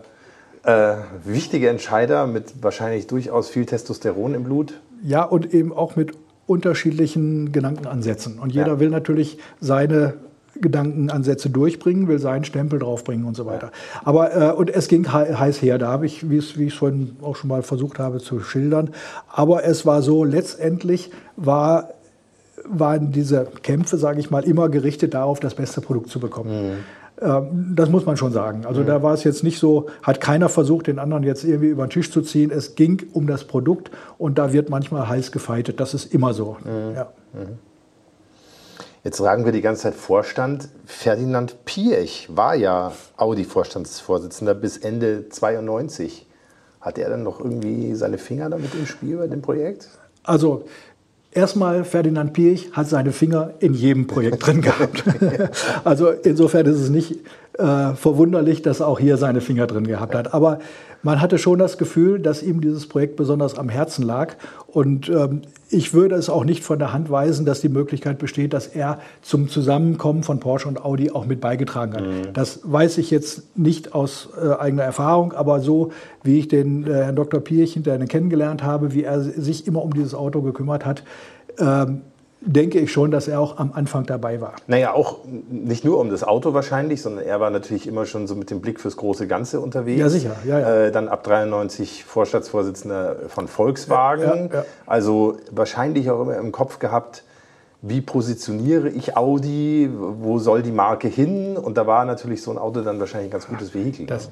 [0.64, 4.80] äh, wichtige Entscheider mit wahrscheinlich durchaus viel Testosteron im Blut.
[5.04, 6.14] Ja, und eben auch mit
[6.48, 8.40] unterschiedlichen Gedankenansätzen.
[8.40, 8.80] Und jeder Ja.
[8.80, 10.14] will natürlich seine
[10.62, 13.72] Gedankenansätze durchbringen, will seinen Stempel draufbringen und so weiter.
[14.04, 17.16] Aber äh, und es ging hei- heiß her, da habe ich, wie ich es vorhin
[17.22, 18.90] auch schon mal versucht habe zu schildern.
[19.28, 21.90] Aber es war so, letztendlich war,
[22.68, 26.50] waren diese Kämpfe, sage ich mal, immer gerichtet darauf, das beste Produkt zu bekommen.
[27.22, 28.66] Ähm, Das muss man schon sagen.
[28.66, 31.86] Also da war es jetzt nicht so, hat keiner versucht, den anderen jetzt irgendwie über
[31.86, 32.50] den Tisch zu ziehen.
[32.52, 35.80] Es ging um das Produkt und da wird manchmal heiß gefeitet.
[35.80, 36.58] Das ist immer so.
[36.96, 37.10] Ja.
[39.04, 40.68] Jetzt sagen wir die ganze Zeit Vorstand.
[40.86, 46.28] Ferdinand Piech war ja Audi-Vorstandsvorsitzender bis Ende 92.
[46.82, 49.88] Hat er dann noch irgendwie seine Finger damit im Spiel bei dem Projekt?
[50.24, 50.66] Also
[51.32, 55.04] erstmal, Ferdinand Piech hat seine Finger in jedem Projekt drin gehabt.
[55.86, 57.20] also insofern ist es nicht
[57.60, 60.34] äh, verwunderlich, dass er auch hier seine Finger drin gehabt hat.
[60.34, 60.60] Aber
[61.02, 64.36] man hatte schon das Gefühl, dass ihm dieses Projekt besonders am Herzen lag.
[64.68, 68.54] Und ähm, ich würde es auch nicht von der Hand weisen, dass die Möglichkeit besteht,
[68.54, 72.38] dass er zum Zusammenkommen von Porsche und Audi auch mit beigetragen hat.
[72.38, 75.92] Das weiß ich jetzt nicht aus äh, eigener Erfahrung, aber so
[76.24, 77.42] wie ich den äh, Herrn Dr.
[77.46, 81.04] Hinterher kennengelernt habe, wie er sich immer um dieses Auto gekümmert hat,
[81.60, 82.02] ähm,
[82.42, 84.54] denke ich schon, dass er auch am Anfang dabei war.
[84.68, 88.36] Naja, auch nicht nur um das Auto wahrscheinlich, sondern er war natürlich immer schon so
[88.36, 90.00] mit dem Blick fürs große Ganze unterwegs.
[90.00, 90.86] Ja, sicher, ja, ja.
[90.86, 94.50] Äh, dann ab 93 Vorstandsvorsitzender von Volkswagen.
[94.54, 94.66] Ja.
[94.86, 97.24] Also wahrscheinlich auch immer im Kopf gehabt,
[97.82, 101.58] wie positioniere ich Audi, wo soll die Marke hin?
[101.58, 104.06] Und da war natürlich so ein Auto dann wahrscheinlich ein ganz gutes Vehikel.
[104.06, 104.30] Das,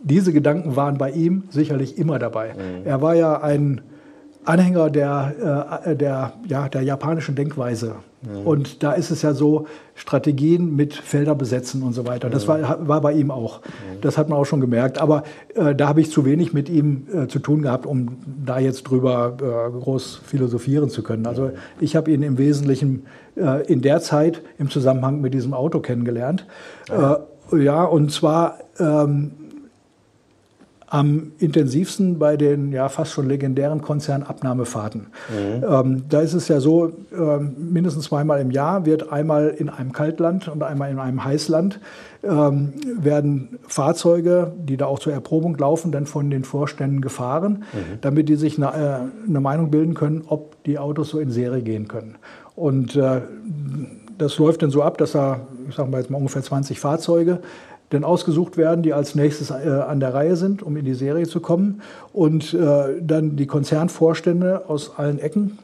[0.00, 2.54] diese Gedanken waren bei ihm sicherlich immer dabei.
[2.84, 3.82] Er war ja ein
[4.44, 7.96] Anhänger der, äh, der, ja, der japanischen Denkweise.
[8.44, 12.28] Und da ist es ja so, Strategien mit Felder besetzen und so weiter.
[12.28, 13.60] Das war, war bei ihm auch.
[14.02, 15.00] Das hat man auch schon gemerkt.
[15.00, 15.22] Aber
[15.54, 18.84] äh, da habe ich zu wenig mit ihm äh, zu tun gehabt, um da jetzt
[18.84, 21.26] drüber äh, groß philosophieren zu können.
[21.26, 25.80] Also ich habe ihn im Wesentlichen äh, in der Zeit im Zusammenhang mit diesem Auto
[25.80, 26.46] kennengelernt.
[26.90, 29.32] Äh, ja, und zwar ähm,
[30.90, 35.06] am intensivsten bei den ja fast schon legendären Konzernabnahmefahrten.
[35.62, 39.92] Ähm, da ist es ja so, ähm, mindestens zweimal im Jahr wird einmal in einem
[39.92, 41.80] Kaltland und einmal in einem Heißland
[42.24, 47.64] ähm, werden Fahrzeuge, die da auch zur Erprobung laufen, dann von den Vorständen gefahren,
[48.00, 51.62] damit die sich eine, äh, eine Meinung bilden können, ob die Autos so in Serie
[51.62, 52.16] gehen können.
[52.56, 53.20] Und äh,
[54.18, 57.40] das läuft dann so ab, dass da, ich sage mal jetzt mal ungefähr 20 Fahrzeuge
[57.90, 61.26] dann ausgesucht werden, die als nächstes äh, an der Reihe sind, um in die Serie
[61.26, 61.82] zu kommen.
[62.12, 65.58] Und äh, dann die Konzernvorstände aus allen Ecken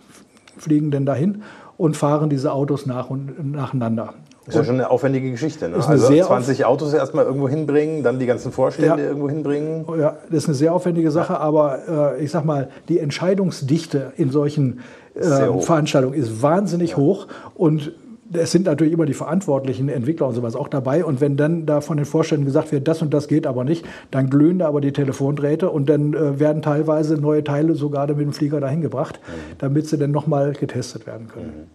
[0.58, 1.42] fliegen dann dahin
[1.76, 4.14] und fahren diese Autos nach und nacheinander.
[4.46, 5.68] ist ja schon eine aufwendige Geschichte.
[5.68, 5.76] Ne?
[5.76, 9.08] Also sehr 20 Autos erstmal irgendwo hinbringen, dann die ganzen Vorstände Ja.
[9.08, 9.84] irgendwo hinbringen.
[9.98, 14.30] Ja, das ist eine sehr aufwendige Sache, aber äh, ich sag mal, die Entscheidungsdichte in
[14.30, 14.80] solchen
[15.14, 15.60] äh.
[15.60, 17.92] Veranstaltungen ist wahnsinnig hoch und
[18.32, 21.04] es sind natürlich immer die verantwortlichen Entwickler und sowas auch dabei.
[21.04, 23.84] Und wenn dann da von den Vorständen gesagt wird, das und das geht aber nicht,
[24.10, 28.20] dann glühen da aber die Telefondrähte und dann äh, werden teilweise neue Teile sogar mit
[28.20, 29.20] dem Flieger dahin gebracht,
[29.58, 31.70] damit sie dann nochmal getestet werden können.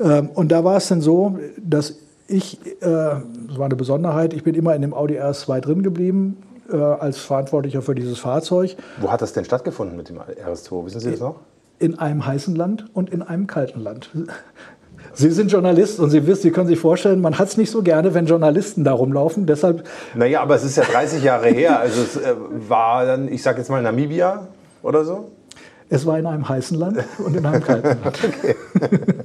[0.00, 3.22] Ähm, und da war es dann so, dass ich, äh, das
[3.56, 6.38] war eine Besonderheit, ich bin immer in dem Audi RS2 drin geblieben,
[6.72, 8.76] äh, als Verantwortlicher für dieses Fahrzeug.
[9.00, 10.86] Wo hat das denn stattgefunden mit dem RS2?
[10.86, 11.40] Wissen Sie das noch?
[11.78, 14.10] in einem heißen Land und in einem kalten Land.
[15.14, 17.82] Sie sind Journalist und Sie wissen, Sie können sich vorstellen, man hat es nicht so
[17.82, 19.46] gerne, wenn Journalisten da rumlaufen.
[19.46, 21.78] Deshalb Naja, aber es ist ja 30 Jahre her.
[21.80, 22.34] Also es äh,
[22.68, 24.48] war dann, ich sag jetzt mal Namibia
[24.82, 25.30] oder so.
[25.90, 28.18] Es war in einem heißen Land und in einem kalten Land.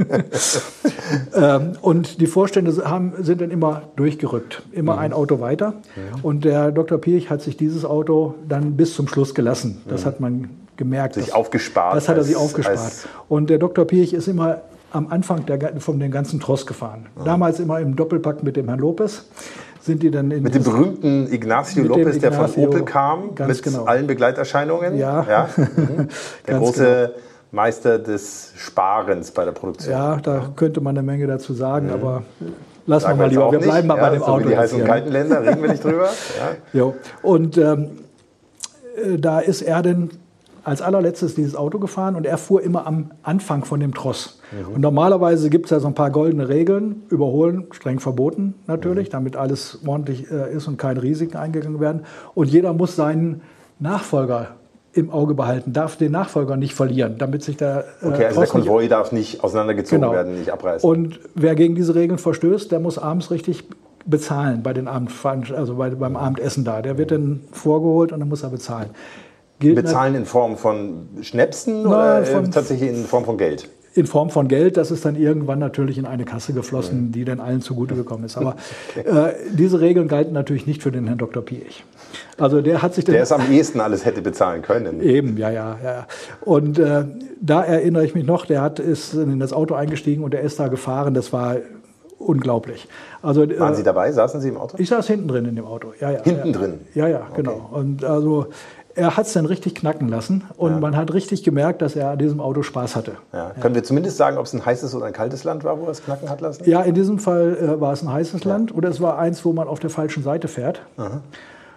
[1.36, 5.00] ähm, und die Vorstände haben, sind dann immer durchgerückt, immer Mhm.
[5.00, 5.74] ein Auto weiter.
[6.22, 6.98] Und der Dr.
[7.00, 9.82] Pirch hat sich dieses Auto dann bis zum Schluss gelassen.
[9.88, 11.16] Das hat man gemerkt.
[11.16, 11.22] Mhm.
[11.22, 12.92] Sich Das- aufgespart Das hat er sich als- aufgespart.
[13.28, 13.86] Und der Dr.
[13.86, 17.08] Pirch ist immer am Anfang der, von dem ganzen Tross gefahren.
[17.24, 19.26] Damals immer im Doppelpack mit dem Herrn Lopez.
[19.82, 23.64] Sind die dann in Mit dem berühmten Ignacio Lopez, der von Ignacio, Opel kam, mit
[23.64, 23.86] genau.
[23.86, 24.98] allen Begleiterscheinungen.
[24.98, 25.48] Ja.
[25.58, 26.08] Mhm.
[26.46, 27.14] Der Ganz große
[27.52, 29.92] Meister des Sparens bei der Produktion.
[29.92, 32.24] Ja, da könnte man eine Menge dazu sagen, aber
[32.86, 33.52] lassen Sagen wir mal lieber.
[33.52, 33.68] Wir nicht.
[33.68, 34.46] bleiben mal ja, bei dem so Auto.
[34.46, 36.10] Wie die heißen kalten Länder, reden wir nicht drüber.
[36.74, 36.94] Ja.
[37.22, 37.90] Und ähm,
[38.96, 40.12] äh, da ist er denn
[40.64, 44.40] als allerletztes dieses Auto gefahren und er fuhr immer am Anfang von dem Tross.
[44.52, 44.76] Mhm.
[44.76, 47.04] Und normalerweise gibt es ja so ein paar goldene Regeln.
[47.10, 49.12] Überholen streng verboten natürlich, Mhm.
[49.12, 52.02] damit alles ordentlich äh, ist und keine Risiken eingegangen werden.
[52.36, 53.42] Und jeder muss seinen
[53.80, 54.48] Nachfolger
[54.92, 58.30] im Auge behalten, darf den Nachfolger nicht verlieren, damit sich der äh, Okay, also der
[58.30, 60.14] Tross nicht Konvoi darf nicht auseinandergezogen Genau.
[60.14, 60.90] werden, nicht abreißen.
[60.90, 63.66] Und wer gegen diese Regeln verstößt, der muss abends richtig
[64.06, 66.82] bezahlen bei den Abendveranstaltungen, also bei, beim Abendessen da.
[66.82, 68.90] Der wird dann vorgeholt und dann muss er bezahlen.
[69.60, 73.70] Gilt Bezahlen in Form von Schnäpsen Nein, oder äh, von- tatsächlich in Form von Geld?
[73.96, 77.40] in Form von Geld, das ist dann irgendwann natürlich in eine Kasse geflossen, die dann
[77.40, 78.38] allen zugute gekommen ist.
[78.38, 78.56] Aber
[78.96, 81.44] äh, diese Regeln galten natürlich nicht für den Herrn Dr.
[81.44, 81.84] Piech.
[82.38, 85.02] Also der hat sich Der es am ehesten alles hätte bezahlen können.
[85.02, 86.08] Eben, ja, ja, ja.
[86.42, 87.04] Und äh,
[87.42, 90.60] da erinnere ich mich noch, der hat, ist in das Auto eingestiegen und der ist
[90.60, 91.14] da gefahren.
[91.14, 91.58] Das war
[92.20, 92.88] unglaublich.
[93.22, 94.12] Also, äh, Waren Sie dabei?
[94.12, 94.78] Saßen Sie im Auto?
[94.80, 95.94] Ich saß hinten drin in dem Auto.
[96.00, 96.54] Ja, ja, Hinten ja.
[96.54, 96.74] drin?
[96.94, 97.70] Ja, ja, genau.
[97.72, 98.48] Und also
[98.96, 102.20] er hat es dann richtig knacken lassen und man hat richtig gemerkt, dass er an
[102.20, 103.14] diesem Auto Spaß hatte.
[103.32, 103.52] Ja.
[103.62, 105.92] Können wir zumindest sagen, ob es ein heißes oder ein kaltes Land war, wo er
[105.92, 106.68] es knacken hat lassen?
[106.70, 109.54] Ja, in diesem Fall äh, war es ein heißes Land oder es war eins, wo
[109.54, 110.82] man auf der falschen Seite fährt.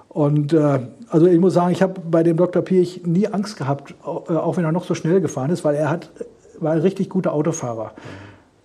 [0.09, 2.63] Und äh, also ich muss sagen, ich habe bei dem Dr.
[2.63, 5.91] Piech nie Angst gehabt, äh, auch wenn er noch so schnell gefahren ist, weil er
[5.91, 6.11] hat,
[6.61, 7.93] war ein richtig guter Autofahrer.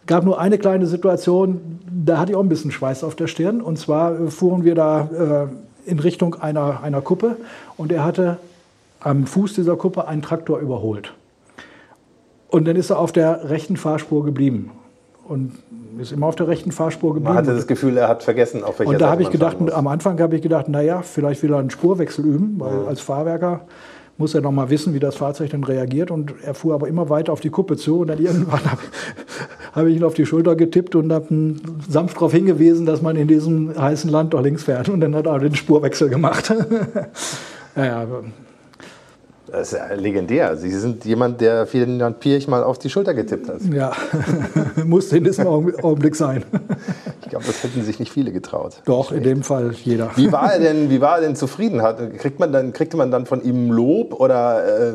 [0.07, 3.62] gab nur eine kleine Situation, da hatte ich auch ein bisschen Schweiß auf der Stirn.
[3.62, 5.47] Und zwar äh, fuhren wir da äh,
[5.88, 7.38] in Richtung einer, einer Kuppe
[7.78, 8.38] und er hatte
[9.00, 11.13] am Fuß dieser Kuppe einen Traktor überholt.
[12.50, 14.71] Und dann ist er auf der rechten Fahrspur geblieben.
[15.28, 15.54] Und
[16.00, 17.34] ist immer auf der rechten Fahrspur geblieben.
[17.34, 19.88] Man hatte das Gefühl, er hat vergessen, auf welcher Und da habe ich gedacht, am
[19.88, 23.62] Anfang habe ich gedacht, naja, vielleicht will er einen Spurwechsel üben, weil als Fahrwerker
[24.17, 26.12] muss er noch mal wissen, wie das Fahrzeug dann reagiert.
[26.12, 27.99] Und er fuhr aber immer weiter auf die Kuppe zu.
[27.99, 28.82] Und dann irgendwann habe
[29.73, 31.56] habe ich ihn auf die Schulter getippt und habe
[31.88, 34.89] sanft darauf hingewiesen, dass man in diesem heißen Land doch links fährt.
[34.89, 36.53] Und dann hat er den Spurwechsel gemacht.
[37.75, 38.08] ja, ja,
[39.51, 40.57] Das ist ja legendär.
[40.57, 43.62] Sie sind jemand, der Ferdinand Pirch mal auf die Schulter getippt hat.
[43.73, 43.91] ja.
[44.86, 46.43] musste in diesem Augen- Augenblick sein.
[47.23, 48.81] Ich glaube, das hätten sich nicht viele getraut.
[48.86, 50.12] Doch, in dem Fall jeder.
[50.15, 51.81] Wie war er denn, wie war er denn zufrieden?
[51.81, 54.93] Hat, kriegt man dann, kriegte man dann von ihm Lob oder äh,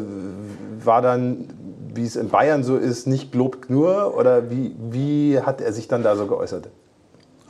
[0.82, 1.48] war dann,
[1.94, 4.16] wie es in Bayern so ist, nicht Lob nur?
[4.16, 6.70] Oder wie, wie hat er sich dann da so geäußert?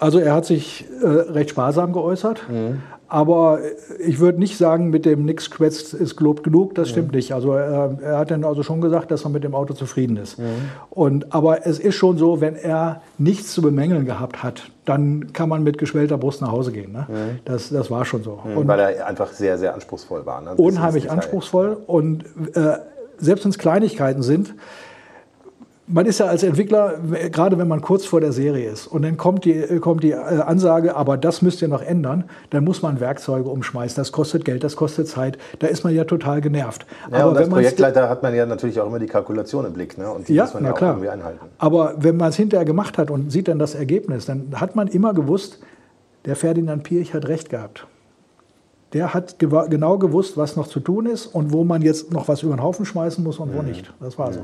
[0.00, 2.40] Also er hat sich äh, recht sparsam geäußert,
[3.12, 3.58] aber
[3.98, 7.34] ich würde nicht sagen, mit dem nix quetzt ist gelobt genug, das stimmt nicht.
[7.34, 10.38] Also er, er hat dann also schon gesagt, dass er mit dem Auto zufrieden ist.
[10.88, 15.50] Und, aber es ist schon so, wenn er nichts zu bemängeln gehabt hat, dann kann
[15.50, 16.92] man mit geschwellter Brust nach Hause gehen.
[16.92, 17.06] Ne?
[17.44, 18.40] Das, das war schon so.
[18.56, 20.40] Und Weil er einfach sehr, sehr anspruchsvoll war.
[20.40, 20.54] Ne?
[20.56, 22.78] Unheimlich anspruchsvoll und äh,
[23.18, 24.54] selbst wenn es Kleinigkeiten sind,
[25.86, 26.94] man ist ja als Entwickler,
[27.30, 30.12] gerade wenn man kurz vor der Serie ist und dann kommt die, äh, kommt die
[30.12, 33.96] äh, Ansage, aber das müsst ihr noch ändern, dann muss man Werkzeuge umschmeißen.
[33.96, 35.38] Das kostet Geld, das kostet Zeit.
[35.58, 36.86] Da ist man ja total genervt.
[37.10, 39.98] Ja, und als Projektleiter hat man ja natürlich auch immer die Kalkulation im Blick.
[39.98, 40.10] Ne?
[40.10, 40.90] Und die ja, muss man ja auch klar.
[40.92, 41.46] irgendwie einhalten.
[41.58, 44.88] Aber wenn man es hinterher gemacht hat und sieht dann das Ergebnis, dann hat man
[44.88, 45.60] immer gewusst,
[46.24, 47.86] der Ferdinand Pirch hat recht gehabt.
[48.92, 52.28] Der hat gewa- genau gewusst, was noch zu tun ist und wo man jetzt noch
[52.28, 53.90] was über den Haufen schmeißen muss und wo nicht.
[54.00, 54.40] Das war so.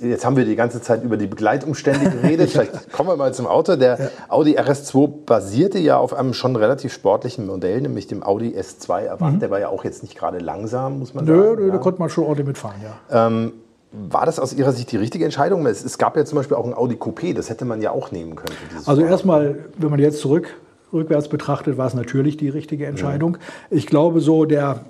[0.00, 0.08] Ja.
[0.08, 2.48] Jetzt haben wir die ganze Zeit über die Begleitumstände geredet.
[2.52, 3.76] Vielleicht kommen wir mal zum Auto.
[3.76, 9.08] Der Audi RS2 basierte ja auf einem schon relativ sportlichen Modell, nämlich dem Audi S2
[9.10, 9.42] Avant.
[9.42, 11.30] Der war ja auch jetzt nicht gerade langsam, muss man Mhm.
[11.30, 11.60] Nö, sagen.
[11.60, 11.72] nö, ja.
[11.72, 13.28] da konnte man schon ordentlich mitfahren, ja.
[13.28, 13.52] ähm,
[13.92, 15.64] war das aus Ihrer Sicht die richtige Entscheidung?
[15.66, 18.12] Es, es gab ja zum Beispiel auch ein Audi Coupé, das hätte man ja auch
[18.12, 18.54] nehmen können.
[18.86, 20.48] Also erstmal, wenn man jetzt zurück,
[20.92, 23.38] rückwärts betrachtet, war es natürlich die richtige Entscheidung.
[23.70, 24.84] Ich glaube, so der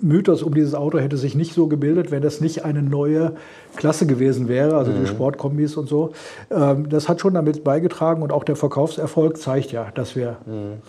[0.00, 3.32] Mythos um dieses Auto hätte sich nicht so gebildet, wenn das nicht eine neue
[3.76, 6.12] Klasse gewesen wäre, also die Sportkombis und so.
[6.50, 10.36] Ähm, das hat schon damit beigetragen und auch der Verkaufserfolg zeigt ja, dass wir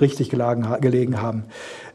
[0.02, 1.46] richtig gelagen, gelegen haben.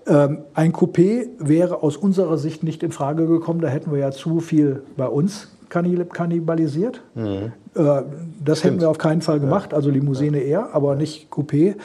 [0.06, 4.12] Ähm, ein Coupé wäre aus unserer Sicht nicht in Frage gekommen, da hätten wir ja
[4.12, 7.02] zu viel bei uns kannibalisiert.
[7.14, 7.52] Mhm.
[7.74, 8.02] Äh,
[8.44, 8.64] das Stimmt.
[8.64, 11.76] hätten wir auf keinen Fall gemacht, also Limousine eher, aber nicht Coupé.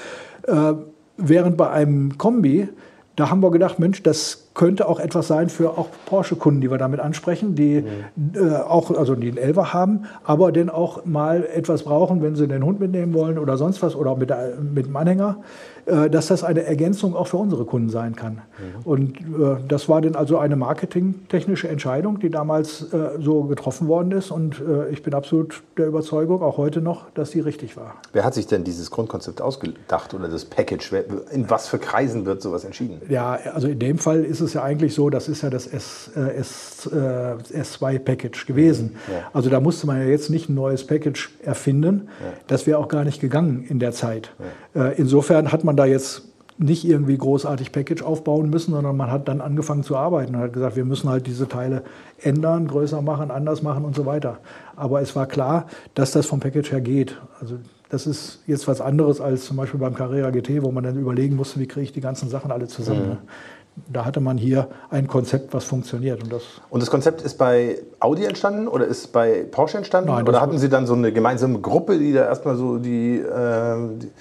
[0.48, 0.74] Äh,
[1.18, 2.70] während bei einem Kombi,
[3.16, 6.78] da haben wir gedacht, Mensch, das könnte auch etwas sein für auch Porsche-Kunden, die wir
[6.78, 7.84] damit ansprechen, die
[8.16, 8.32] mhm.
[8.34, 12.48] äh, auch, also die einen Elver haben, aber den auch mal etwas brauchen, wenn sie
[12.48, 14.32] den Hund mitnehmen wollen oder sonst was oder mit,
[14.74, 15.38] mit dem Anhänger.
[15.86, 18.34] Äh, dass das eine Ergänzung auch für unsere Kunden sein kann.
[18.34, 18.42] Mhm.
[18.86, 24.12] Und äh, das war dann also eine marketingtechnische Entscheidung, die damals äh, so getroffen worden
[24.12, 24.32] ist.
[24.32, 27.96] Und ich bin absolut der Überzeugung, auch heute noch, dass sie richtig war.
[28.14, 30.94] Wer hat sich denn dieses Grundkonzept ausgedacht oder das Package?
[31.32, 33.02] In was für Kreisen wird sowas entschieden?
[33.10, 36.10] Ja, also in dem Fall ist es ja eigentlich so, das ist ja das S,
[36.16, 38.96] S, S2-Package gewesen.
[39.08, 39.30] Ja.
[39.34, 42.08] Also da musste man ja jetzt nicht ein neues Package erfinden.
[42.20, 42.34] Ja.
[42.48, 44.32] Das wäre auch gar nicht gegangen in der Zeit.
[44.74, 44.88] Ja.
[44.90, 46.24] Insofern hat man man da jetzt
[46.58, 50.54] nicht irgendwie großartig Package aufbauen müssen, sondern man hat dann angefangen zu arbeiten und hat
[50.54, 51.84] gesagt, wir müssen halt diese Teile
[52.22, 54.38] ändern, größer machen, anders machen und so weiter.
[54.78, 57.20] Aber es war klar, dass das vom Package her geht.
[57.42, 57.58] Also
[57.90, 61.36] das ist jetzt was anderes als zum Beispiel beim Carrera GT, wo man dann überlegen
[61.36, 63.10] musste, wie kriege ich die ganzen Sachen alle zusammen.
[63.10, 63.18] Mhm.
[63.92, 66.24] Da hatte man hier ein Konzept, was funktioniert.
[66.24, 70.10] Und das, und das Konzept ist bei Audi entstanden oder ist bei Porsche entstanden?
[70.10, 73.76] Nein, oder hatten Sie dann so eine gemeinsame Gruppe, die da erstmal so die, äh,
[74.00, 74.12] die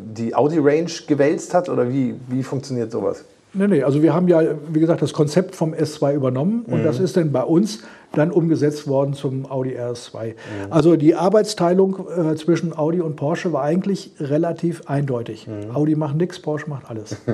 [0.00, 1.68] die Audi-Range gewälzt hat?
[1.68, 3.24] Oder wie, wie funktioniert sowas?
[3.54, 6.84] Nee, nee, also wir haben ja, wie gesagt, das Konzept vom S2 übernommen und mhm.
[6.84, 7.80] das ist dann bei uns
[8.12, 10.26] dann umgesetzt worden zum Audi RS2.
[10.26, 10.34] Mhm.
[10.70, 15.46] Also die Arbeitsteilung äh, zwischen Audi und Porsche war eigentlich relativ eindeutig.
[15.46, 15.74] Mhm.
[15.74, 17.16] Audi macht nichts, Porsche macht alles.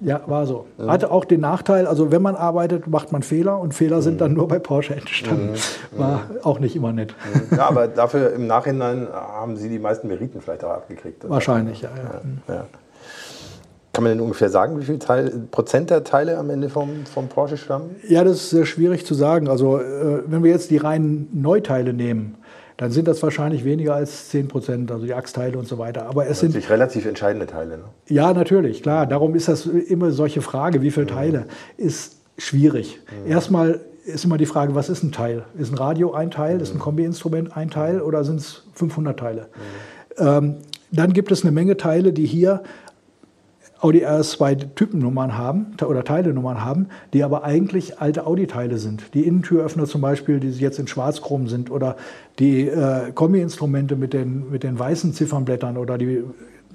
[0.00, 0.66] ja, war so.
[0.78, 4.34] Hatte auch den Nachteil, also wenn man arbeitet, macht man Fehler und Fehler sind dann
[4.34, 5.52] nur bei Porsche entstanden.
[5.52, 5.98] Mhm.
[5.98, 7.14] War auch nicht immer nett.
[7.50, 7.56] Mhm.
[7.56, 11.24] Ja, aber dafür im Nachhinein haben Sie die meisten Meriten vielleicht auch abgekriegt.
[11.24, 11.34] Oder?
[11.34, 11.90] Wahrscheinlich, ja,
[12.48, 12.54] ja.
[12.54, 12.66] ja.
[13.92, 17.26] Kann man denn ungefähr sagen, wie viel Teil, Prozent der Teile am Ende vom, vom
[17.28, 17.96] Porsche stammen?
[18.06, 19.48] Ja, das ist sehr schwierig zu sagen.
[19.48, 22.37] Also äh, wenn wir jetzt die reinen Neuteile nehmen,
[22.78, 26.06] dann sind das wahrscheinlich weniger als 10 Prozent, also die Achsteile und so weiter.
[26.06, 27.76] Aber es sind natürlich relativ entscheidende Teile.
[27.76, 27.84] Ne?
[28.08, 29.04] Ja, natürlich, klar.
[29.06, 31.10] Darum ist das immer solche Frage, wie viele mhm.
[31.10, 33.00] Teile, ist schwierig.
[33.24, 33.32] Mhm.
[33.32, 35.44] Erstmal ist immer die Frage, was ist ein Teil?
[35.58, 36.54] Ist ein Radio ein Teil?
[36.54, 36.62] Mhm.
[36.62, 38.00] Ist ein Kombi-Instrument ein Teil?
[38.00, 39.48] Oder sind es 500 Teile?
[40.16, 40.26] Mhm.
[40.26, 40.54] Ähm,
[40.92, 42.62] dann gibt es eine Menge Teile, die hier
[43.80, 49.14] Audi RS2 Typennummern haben oder Teilenummern haben, die aber eigentlich alte Audi-Teile sind.
[49.14, 51.96] Die Innentüröffner zum Beispiel, die jetzt in Schwarzchrom sind oder
[52.38, 56.24] die äh, Kombi-Instrumente mit den, mit den weißen Ziffernblättern oder die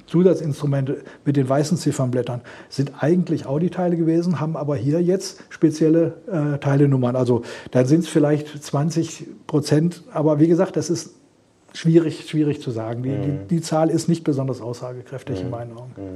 [0.08, 6.58] Zusatzinstrumente mit den weißen Ziffernblättern sind eigentlich Audi-Teile gewesen, haben aber hier jetzt spezielle äh,
[6.60, 7.16] Teilenummern.
[7.16, 11.16] Also dann sind es vielleicht 20 Prozent, aber wie gesagt, das ist
[11.74, 13.04] schwierig, schwierig zu sagen.
[13.04, 13.22] Die, mhm.
[13.22, 15.46] die, die, Zahl ist nicht besonders aussagekräftig mhm.
[15.46, 16.16] in meinen Augen.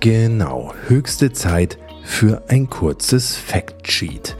[0.00, 4.34] Genau, höchste Zeit für ein kurzes Factsheet.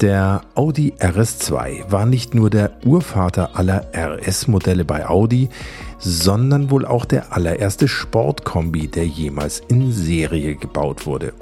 [0.00, 5.50] Der Audi RS2 war nicht nur der Urvater aller RS-Modelle bei Audi,
[5.98, 11.34] sondern wohl auch der allererste Sportkombi, der jemals in Serie gebaut wurde.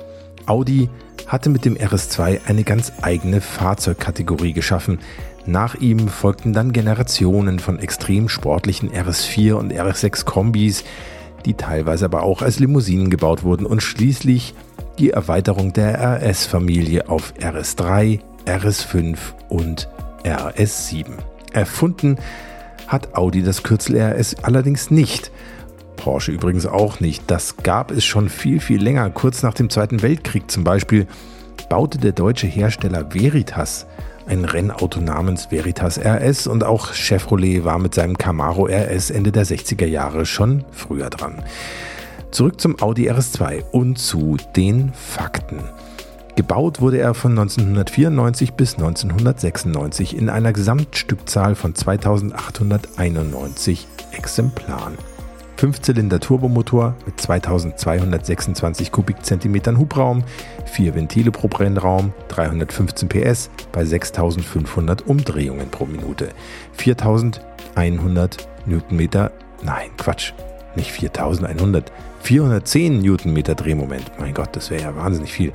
[0.46, 0.90] Audi
[1.28, 4.98] hatte mit dem RS2 eine ganz eigene Fahrzeugkategorie geschaffen.
[5.46, 10.82] Nach ihm folgten dann Generationen von extrem sportlichen RS4 und RS6 Kombis,
[11.46, 14.54] die teilweise aber auch als Limousinen gebaut wurden und schließlich
[14.98, 19.16] die Erweiterung der RS-Familie auf RS3, RS5
[19.48, 19.88] und
[20.24, 21.06] RS7.
[21.52, 22.18] Erfunden
[22.86, 25.30] hat Audi das Kürzel RS allerdings nicht.
[25.96, 27.24] Porsche übrigens auch nicht.
[27.28, 29.08] Das gab es schon viel, viel länger.
[29.10, 31.06] Kurz nach dem Zweiten Weltkrieg zum Beispiel
[31.68, 33.86] baute der deutsche Hersteller Veritas
[34.30, 39.44] ein Rennauto namens Veritas RS und auch Chevrolet war mit seinem Camaro RS Ende der
[39.44, 41.42] 60er Jahre schon früher dran.
[42.30, 45.58] Zurück zum Audi RS2 und zu den Fakten.
[46.36, 55.09] Gebaut wurde er von 1994 bis 1996 in einer Gesamtstückzahl von 2891 Exemplaren.
[55.60, 60.24] Fünfzylinder-Turbomotor mit 2226 Kubikzentimetern Hubraum,
[60.64, 66.30] vier Ventile pro Brennraum, 315 PS bei 6500 Umdrehungen pro Minute,
[66.72, 69.32] 4100 Newtonmeter,
[69.62, 70.32] nein, Quatsch,
[70.76, 71.92] nicht 4100,
[72.22, 74.12] 410 Newtonmeter Drehmoment.
[74.18, 75.52] Mein Gott, das wäre ja wahnsinnig viel.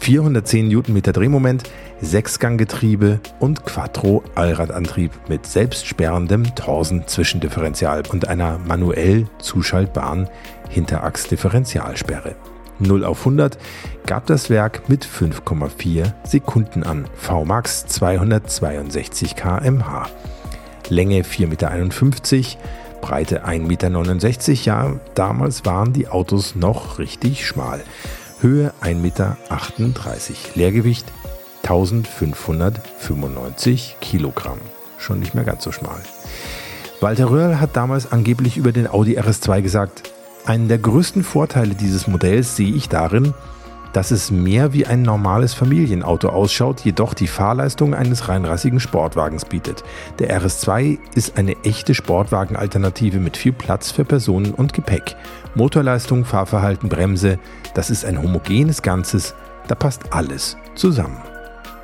[0.00, 1.64] 410 Newtonmeter Drehmoment,
[2.00, 10.28] Sechsganggetriebe und Quattro-Allradantrieb mit selbstsperrendem Torsen-Zwischendifferential und einer manuell zuschaltbaren
[10.68, 12.36] Hinterachsdifferentialsperre.
[12.78, 13.58] 0 auf 100
[14.06, 20.06] gab das Werk mit 5,4 Sekunden an, VMAX 262 km/h.
[20.88, 21.70] Länge 4,51 Meter,
[23.00, 27.82] Breite 1,69 Meter, ja, damals waren die Autos noch richtig schmal.
[28.46, 29.36] Höhe 1,38 Meter,
[30.54, 31.12] Leergewicht
[31.64, 34.60] 1595 Kilogramm.
[34.98, 35.98] Schon nicht mehr ganz so schmal.
[37.00, 40.12] Walter Röhrl hat damals angeblich über den Audi RS2 gesagt,
[40.44, 43.34] einen der größten Vorteile dieses Modells sehe ich darin,
[43.96, 49.84] dass es mehr wie ein normales Familienauto ausschaut, jedoch die Fahrleistung eines reinrassigen Sportwagens bietet.
[50.18, 55.16] Der RS2 ist eine echte Sportwagenalternative mit viel Platz für Personen und Gepäck.
[55.54, 57.38] Motorleistung, Fahrverhalten, Bremse,
[57.72, 59.34] das ist ein homogenes Ganzes,
[59.66, 61.22] da passt alles zusammen.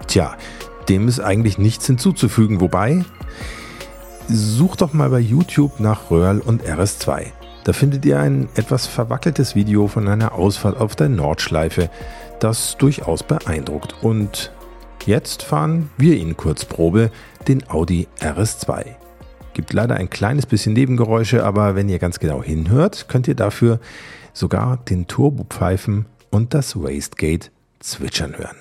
[0.07, 0.37] Tja,
[0.91, 3.07] dem ist eigentlich nichts hinzuzufügen, wobei,
[4.29, 7.33] such doch mal bei YouTube nach Röhrl und RS2.
[7.65, 11.91] Da findet ihr ein etwas verwackeltes Video von einer Ausfahrt auf der Nordschleife,
[12.41, 13.95] das durchaus beeindruckt.
[14.03, 14.53] Und
[15.07, 17.13] jetzt fahren wir ihn kurz Probe,
[17.47, 18.85] den Audi RS2.
[19.55, 23.79] Gibt leider ein kleines bisschen Nebengeräusche, aber wenn ihr ganz genau hinhört, könnt ihr dafür
[24.33, 28.57] sogar den Turbo pfeifen und das Wastegate zwitschern hören.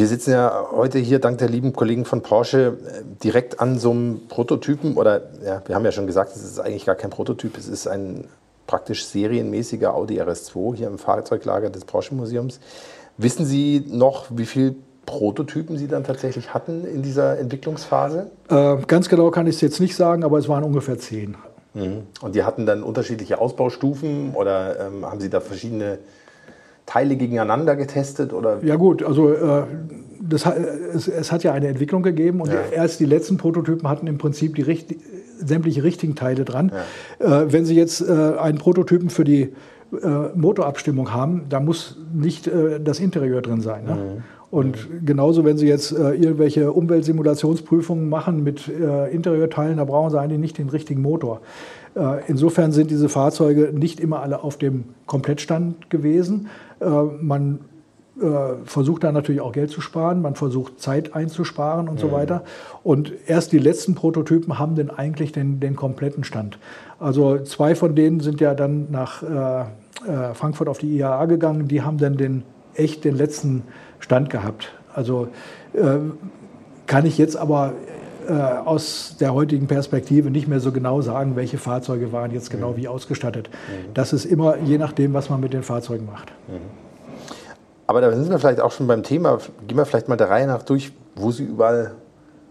[0.00, 3.90] Wir sitzen ja heute hier dank der lieben Kollegen von Porsche äh, direkt an so
[3.90, 7.58] einem Prototypen oder ja, wir haben ja schon gesagt, es ist eigentlich gar kein Prototyp,
[7.58, 8.24] es ist ein
[8.66, 12.60] praktisch serienmäßiger Audi RS2 hier im Fahrzeuglager des Porsche Museums.
[13.18, 14.74] Wissen Sie noch, wie viele
[15.04, 18.30] Prototypen Sie dann tatsächlich hatten in dieser Entwicklungsphase?
[18.48, 21.36] Äh, ganz genau kann ich es jetzt nicht sagen, aber es waren ungefähr zehn.
[21.74, 22.06] Mhm.
[22.22, 25.98] Und die hatten dann unterschiedliche Ausbaustufen oder ähm, haben Sie da verschiedene
[26.90, 28.32] Teile gegeneinander getestet?
[28.32, 28.58] Oder?
[28.64, 29.62] Ja gut, also äh,
[30.20, 32.60] das, es, es, hat ja eine Entwicklung gegeben und ja.
[32.72, 34.98] erst die letzten Prototypen hatten im Prinzip die richtig,
[35.38, 36.72] sämtliche richtigen Teile dran.
[37.20, 37.42] Ja.
[37.42, 42.48] Äh, wenn Sie jetzt äh, einen Prototypen für die äh, Motorabstimmung haben, da muss nicht
[42.48, 43.84] äh, das Interieur drin sein.
[43.84, 43.94] Ne?
[43.94, 44.22] Mhm.
[44.50, 50.18] Und genauso, wenn Sie jetzt äh, irgendwelche Umweltsimulationsprüfungen machen mit äh, Interieurteilen, da brauchen Sie
[50.18, 51.40] eigentlich nicht den richtigen Motor.
[51.94, 56.48] Äh, insofern sind diese Fahrzeuge nicht immer alle auf dem Komplettstand gewesen.
[56.80, 56.84] Äh,
[57.20, 57.60] man
[58.20, 62.00] äh, versucht da natürlich auch Geld zu sparen, man versucht Zeit einzusparen und mhm.
[62.00, 62.44] so weiter.
[62.82, 66.58] Und erst die letzten Prototypen haben denn eigentlich den, den kompletten Stand.
[66.98, 69.64] Also zwei von denen sind ja dann nach äh,
[70.34, 72.42] Frankfurt auf die IAA gegangen, die haben dann den,
[72.74, 73.64] echt den letzten
[73.98, 74.72] Stand gehabt.
[74.94, 75.28] Also
[75.72, 75.98] äh,
[76.86, 77.99] kann ich jetzt aber äh,
[78.30, 82.76] aus der heutigen Perspektive nicht mehr so genau sagen, welche Fahrzeuge waren jetzt genau mhm.
[82.76, 83.50] wie ausgestattet.
[83.50, 83.94] Mhm.
[83.94, 86.32] Das ist immer je nachdem, was man mit den Fahrzeugen macht.
[86.48, 86.60] Mhm.
[87.86, 89.38] Aber da sind wir vielleicht auch schon beim Thema.
[89.66, 91.96] Gehen wir vielleicht mal der Reihe nach durch, wo Sie überall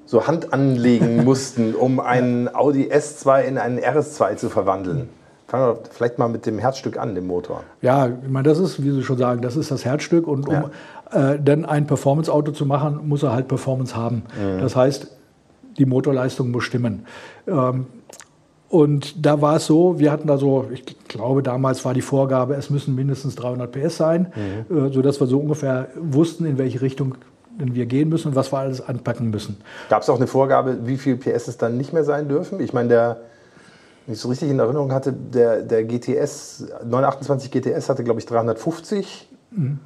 [0.06, 5.08] so Hand anlegen mussten, um einen Audi S2 in einen RS2 zu verwandeln.
[5.48, 7.64] Fangen wir vielleicht mal mit dem Herzstück an, dem Motor.
[7.82, 10.28] Ja, ich meine, das ist, wie Sie schon sagen, das ist das Herzstück.
[10.28, 10.72] Und um
[11.14, 11.32] ja.
[11.32, 14.24] äh, dann ein Performance-Auto zu machen, muss er halt Performance haben.
[14.38, 14.60] Mhm.
[14.60, 15.08] Das heißt,
[15.78, 17.06] die Motorleistung muss stimmen.
[17.48, 17.88] Ähm,
[18.70, 22.56] und da war es so, wir hatten da so, ich glaube damals war die Vorgabe,
[22.56, 24.32] es müssen mindestens 300 PS sein,
[24.70, 24.76] mhm.
[24.76, 27.16] äh, sodass wir so ungefähr wussten, in welche Richtung
[27.58, 29.58] wir gehen müssen und was wir alles anpacken müssen.
[29.90, 32.62] Gab es auch eine Vorgabe, wie viel PS es dann nicht mehr sein dürfen?
[32.62, 33.18] Ich meine, der
[34.10, 38.26] wenn ich es richtig in Erinnerung hatte, der, der GTS, 928 GTS hatte, glaube ich,
[38.26, 39.30] 350.
[39.52, 39.78] Mhm.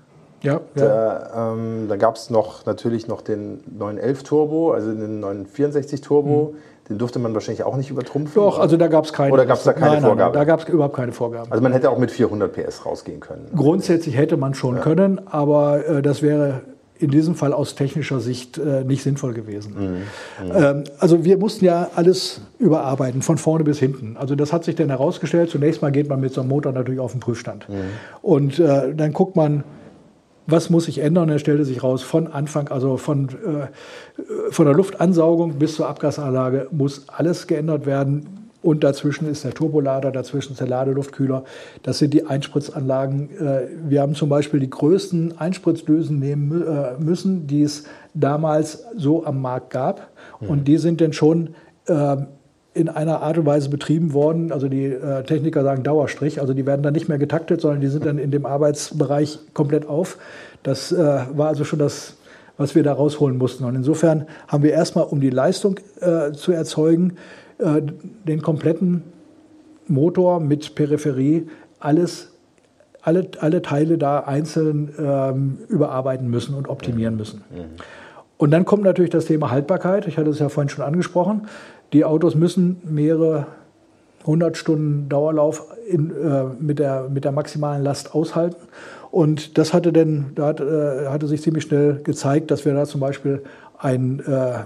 [0.44, 1.54] Ja, ja.
[1.54, 6.54] Ähm, da gab es noch natürlich noch den 911 Turbo, also den 964 Turbo.
[6.54, 6.58] Mhm.
[6.89, 8.36] Den durfte man wahrscheinlich auch nicht übertrumpfen.
[8.36, 9.32] Doch, also da gab es keine.
[9.32, 10.22] Oder gab es da keine nein, Vorgabe?
[10.22, 11.50] Nein, da gab es überhaupt keine Vorgaben.
[11.50, 13.48] Also man hätte auch mit 400 PS rausgehen können.
[13.56, 14.82] Grundsätzlich hätte man schon ja.
[14.82, 16.62] können, aber äh, das wäre
[17.00, 19.76] in diesem Fall aus technischer Sicht äh, nicht sinnvoll gewesen.
[20.41, 20.52] Mhm.
[20.54, 24.18] Ähm, also wir mussten ja alles überarbeiten, von vorne bis hinten.
[24.18, 25.50] Also das hat sich dann herausgestellt.
[25.50, 27.68] Zunächst mal geht man mit so einem Motor natürlich auf den Prüfstand.
[27.70, 27.76] Mhm.
[28.22, 29.64] Und äh, dann guckt man,
[30.48, 31.24] was muss sich ändern?
[31.24, 35.88] Und dann stellte sich raus, von Anfang, also von, äh, von der Luftansaugung bis zur
[35.88, 41.44] Abgasanlage muss alles geändert werden und dazwischen ist der Turbolader, dazwischen ist der Ladeluftkühler.
[41.84, 43.30] Das sind die Einspritzanlagen.
[43.38, 47.84] Äh, wir haben zum Beispiel die größten Einspritzdösen nehmen äh, müssen, die es
[48.14, 50.12] damals so am Markt gab.
[50.39, 50.50] Mhm.
[50.50, 51.56] Und die sind dann schon
[51.88, 52.18] äh,
[52.74, 54.51] in einer Art und Weise betrieben worden.
[54.51, 54.95] Also die
[55.28, 56.41] Techniker sagen Dauerstrich.
[56.41, 59.88] Also die werden dann nicht mehr getaktet, sondern die sind dann in dem Arbeitsbereich komplett
[59.88, 60.17] auf.
[60.63, 62.17] Das war also schon das
[62.57, 63.63] was wir da rausholen mussten.
[63.65, 67.17] Und insofern haben wir erstmal, um die Leistung äh, zu erzeugen,
[67.57, 67.82] äh,
[68.28, 69.03] den kompletten
[69.88, 71.47] Motor mit Peripherie,
[71.80, 72.32] alles,
[73.01, 77.43] alle, alle Teile da einzeln ähm, überarbeiten müssen und optimieren müssen.
[77.51, 77.65] Mhm.
[78.38, 80.07] Und dann kommt natürlich das Thema Haltbarkeit.
[80.07, 81.47] Ich hatte es ja vorhin schon angesprochen.
[81.94, 83.48] Die Autos müssen mehrere
[84.22, 88.68] 100 Stunden Dauerlauf in, äh, mit, der, mit der maximalen Last aushalten.
[89.12, 92.86] Und das hatte denn, da hat, äh, hatte sich ziemlich schnell gezeigt, dass wir da
[92.86, 93.44] zum Beispiel
[93.78, 94.64] ein äh,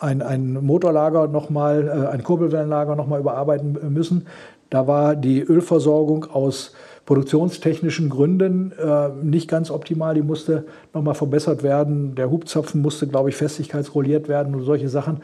[0.00, 4.26] ein, ein Motorlager nochmal, äh, ein Kurbelwellenlager nochmal überarbeiten müssen.
[4.70, 6.74] Da war die Ölversorgung aus
[7.06, 10.14] produktionstechnischen Gründen äh, nicht ganz optimal.
[10.14, 12.14] Die musste nochmal verbessert werden.
[12.14, 15.22] Der Hubzapfen musste, glaube ich, festigkeitsrolliert werden und solche Sachen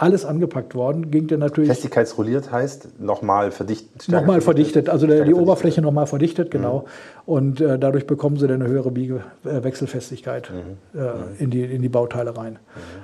[0.00, 1.10] alles angepackt worden.
[1.10, 1.68] Ging dann natürlich.
[1.68, 4.08] Festigkeitsrolliert heißt nochmal verdichtet.
[4.08, 6.78] Nochmal verdichtet, also der, die Oberfläche nochmal verdichtet, genau.
[6.78, 6.84] Mhm.
[7.26, 11.02] Und äh, dadurch bekommen sie dann eine höhere Biegewechselfestigkeit äh, mhm.
[11.38, 12.54] äh, in, die, in die Bauteile rein.
[12.54, 12.58] Mhm.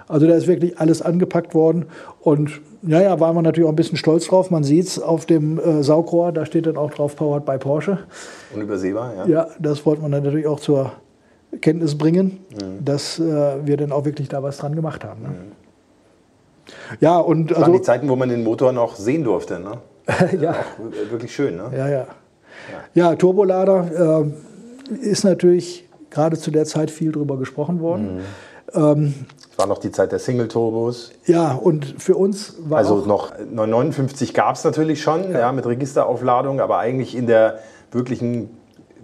[0.08, 1.84] Also da ist wirklich alles angepackt worden.
[2.20, 4.50] Und ja, ja, waren wir natürlich auch ein bisschen stolz drauf.
[4.50, 7.98] Man sieht es auf dem äh, Saugrohr, da steht dann auch drauf Powered by Porsche.
[8.54, 9.26] Unübersehbar, ja.
[9.26, 10.92] Ja, das wollte man dann natürlich auch zur
[11.60, 12.82] Kenntnis bringen, mhm.
[12.82, 15.22] dass äh, wir dann auch wirklich da was dran gemacht haben.
[15.22, 15.28] Ne?
[17.00, 19.78] Ja, und das waren also, die Zeiten, wo man den Motor noch sehen durfte, ne?
[20.40, 20.52] ja.
[20.52, 21.70] Auch wirklich schön, ne?
[21.72, 22.06] Ja, ja.
[22.94, 24.32] Ja, ja Turbolader
[24.92, 28.16] äh, ist natürlich gerade zu der Zeit viel drüber gesprochen worden.
[28.16, 28.20] Mhm.
[28.74, 29.14] Ähm,
[29.50, 31.12] es war noch die Zeit der Single-Turbos.
[31.26, 35.38] Ja, und für uns war Also noch 959 gab es natürlich schon, ja.
[35.38, 35.52] ja.
[35.52, 37.60] mit Registeraufladung, aber eigentlich in der
[37.90, 38.50] wirklichen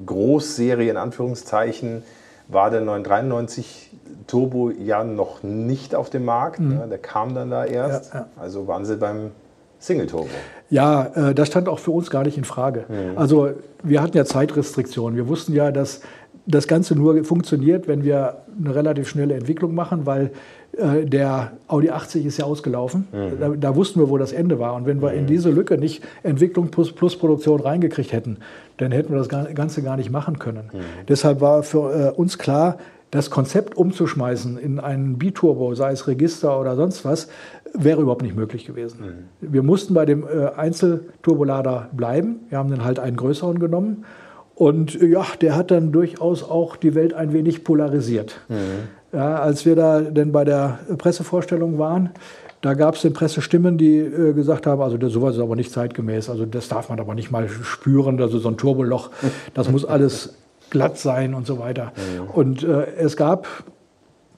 [0.05, 2.03] Großserie, in Anführungszeichen,
[2.49, 3.92] war der 993
[4.27, 6.61] Turbo ja noch nicht auf dem Markt.
[6.61, 6.79] Mhm.
[6.79, 6.87] Ne?
[6.89, 8.13] Der kam dann da erst.
[8.13, 8.27] Ja, ja.
[8.37, 9.31] Also waren sie beim
[9.79, 10.29] Single Turbo.
[10.71, 12.85] Ja, äh, das stand auch für uns gar nicht in Frage.
[12.89, 13.19] Mhm.
[13.19, 13.51] Also
[13.83, 15.17] wir hatten ja Zeitrestriktionen.
[15.17, 16.01] Wir wussten ja, dass
[16.47, 20.33] das Ganze nur funktioniert, wenn wir eine relativ schnelle Entwicklung machen, weil
[20.77, 23.07] äh, der Audi 80 ist ja ausgelaufen.
[23.13, 23.41] Mhm.
[23.41, 24.75] Da, da, wussten wir, wo das Ende war.
[24.75, 25.19] Und wenn wir mhm.
[25.19, 28.39] in diese Lücke nicht Entwicklung plus, plus, Produktion reingekriegt hätten,
[28.79, 30.71] dann hätten wir das Ganze gar nicht machen können.
[30.73, 30.79] Mhm.
[31.09, 32.79] Deshalb war für äh, uns klar,
[33.13, 37.29] das Konzept umzuschmeißen in einen Biturbo, sei es Register oder sonst was,
[37.75, 39.29] wäre überhaupt nicht möglich gewesen.
[39.41, 39.53] Mhm.
[39.53, 42.41] Wir mussten bei dem äh, Einzelturbolader bleiben.
[42.49, 44.07] Wir haben dann halt einen größeren genommen.
[44.55, 48.41] Und äh, ja, der hat dann durchaus auch die Welt ein wenig polarisiert.
[48.49, 48.89] Mhm.
[49.13, 52.11] Ja, als wir da denn bei der Pressevorstellung waren,
[52.63, 55.71] da gab es den Pressestimmen, die äh, gesagt haben, also das, sowas ist aber nicht
[55.71, 59.11] zeitgemäß, also das darf man aber nicht mal spüren, also so ein Turboloch,
[59.53, 60.35] das muss alles
[60.73, 61.93] glatt sein und so weiter.
[61.95, 62.31] Mhm.
[62.31, 63.47] Und äh, es gab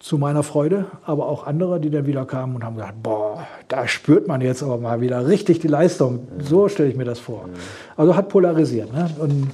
[0.01, 3.87] zu meiner Freude, aber auch andere, die dann wieder kamen und haben gesagt, boah, da
[3.87, 6.15] spürt man jetzt aber mal wieder richtig die Leistung.
[6.15, 6.41] Mhm.
[6.43, 7.49] So stelle ich mir das vor.
[7.97, 8.93] Also hat polarisiert.
[8.93, 9.09] Ne?
[9.19, 9.51] Und,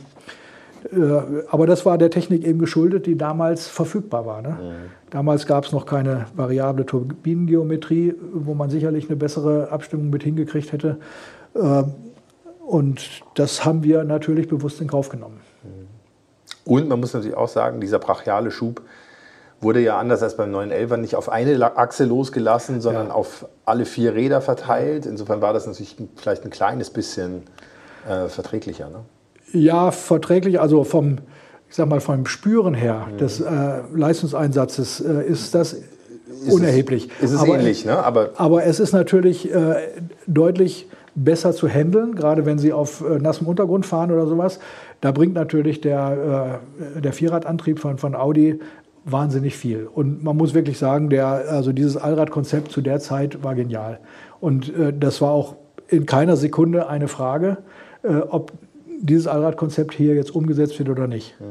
[0.91, 4.41] äh, aber das war der Technik eben geschuldet, die damals verfügbar war.
[4.41, 4.57] Ne?
[5.11, 10.73] Damals gab es noch keine variable Turbinengeometrie, wo man sicherlich eine bessere Abstimmung mit hingekriegt
[10.73, 10.97] hätte.
[11.55, 11.83] Äh,
[12.67, 15.41] und das haben wir natürlich bewusst in Kauf genommen.
[16.71, 18.83] Und man muss natürlich auch sagen, dieser brachiale Schub
[19.61, 23.13] wurde ja anders als beim 911er nicht auf eine Achse losgelassen, sondern ja.
[23.13, 25.05] auf alle vier Räder verteilt.
[25.05, 27.43] Insofern war das natürlich vielleicht ein kleines bisschen
[28.09, 28.89] äh, verträglicher.
[28.89, 29.01] Ne?
[29.53, 30.61] Ja, verträglich.
[30.61, 31.19] Also vom,
[31.69, 33.19] ich sag mal, vom Spüren her mhm.
[33.19, 37.09] des äh, Leistungseinsatzes äh, ist das ist unerheblich.
[37.19, 37.99] Es, ist es aber, ähnlich, ne?
[37.99, 39.89] Aber, aber es ist natürlich äh,
[40.29, 44.61] deutlich besser zu handeln, gerade wenn Sie auf äh, nassem Untergrund fahren oder sowas.
[45.01, 46.61] Da bringt natürlich der,
[46.97, 48.61] äh, der Vierradantrieb von, von Audi
[49.05, 49.89] wahnsinnig viel.
[49.93, 53.99] Und man muss wirklich sagen, der, also dieses Allradkonzept zu der Zeit war genial.
[54.41, 55.57] Und äh, das war auch
[55.89, 57.59] in keiner Sekunde eine Frage,
[58.03, 58.53] äh, ob
[59.01, 61.35] dieses Allradkonzept hier jetzt umgesetzt wird oder nicht.
[61.41, 61.45] Mhm.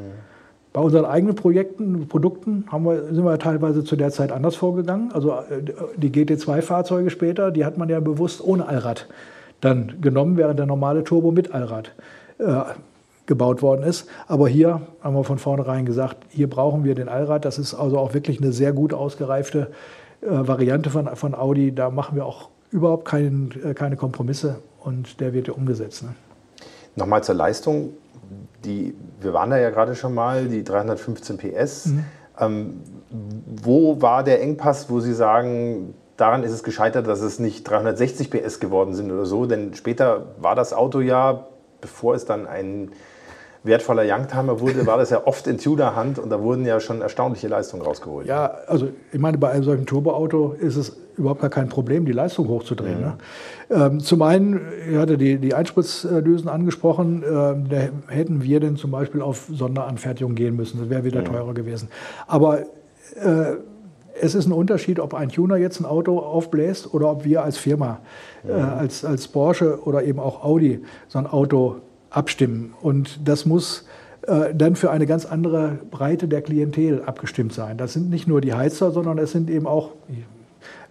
[0.71, 5.11] Bei unseren eigenen Projekten, Produkten haben wir, sind wir teilweise zu der Zeit anders vorgegangen.
[5.11, 5.63] Also äh,
[5.97, 9.07] die GT2-Fahrzeuge später, die hat man ja bewusst ohne Allrad
[9.61, 11.93] dann genommen, während der normale Turbo mit Allrad.
[12.37, 12.63] Äh,
[13.29, 14.09] gebaut worden ist.
[14.27, 17.45] Aber hier haben wir von vornherein gesagt, hier brauchen wir den Allrad.
[17.45, 19.71] Das ist also auch wirklich eine sehr gut ausgereifte
[20.21, 21.73] äh, Variante von, von Audi.
[21.73, 26.03] Da machen wir auch überhaupt kein, äh, keine Kompromisse und der wird ja umgesetzt.
[26.03, 26.09] Ne?
[26.95, 27.91] Nochmal zur Leistung.
[28.65, 31.85] Die, wir waren da ja gerade schon mal, die 315 PS.
[31.85, 32.05] Mhm.
[32.39, 32.73] Ähm,
[33.63, 38.29] wo war der Engpass, wo Sie sagen, daran ist es gescheitert, dass es nicht 360
[38.29, 39.45] PS geworden sind oder so?
[39.45, 41.47] Denn später war das Auto ja,
[41.81, 42.91] bevor es dann ein
[43.63, 47.47] wertvoller Youngtimer wurde, war das ja oft in Tudor-Hand und da wurden ja schon erstaunliche
[47.47, 48.25] Leistungen rausgeholt.
[48.25, 52.13] Ja, also ich meine, bei einem solchen Turboauto ist es überhaupt gar kein Problem, die
[52.13, 52.99] Leistung hochzudrehen.
[52.99, 53.01] Mhm.
[53.01, 53.17] Ne?
[53.69, 58.91] Ähm, zum einen, ich hatte die, die Einspritzdüsen angesprochen, ähm, da hätten wir denn zum
[58.91, 60.79] Beispiel auf Sonderanfertigung gehen müssen.
[60.79, 61.25] Das wäre wieder mhm.
[61.25, 61.89] teurer gewesen.
[62.27, 63.57] Aber äh,
[64.21, 67.57] es ist ein Unterschied, ob ein Tuner jetzt ein Auto aufbläst oder ob wir als
[67.57, 67.99] Firma,
[68.47, 71.77] äh, als, als Porsche oder eben auch Audi so ein Auto
[72.09, 72.73] abstimmen.
[72.81, 73.85] Und das muss
[74.23, 77.77] äh, dann für eine ganz andere Breite der Klientel abgestimmt sein.
[77.77, 79.91] Das sind nicht nur die Heizer, sondern es sind eben auch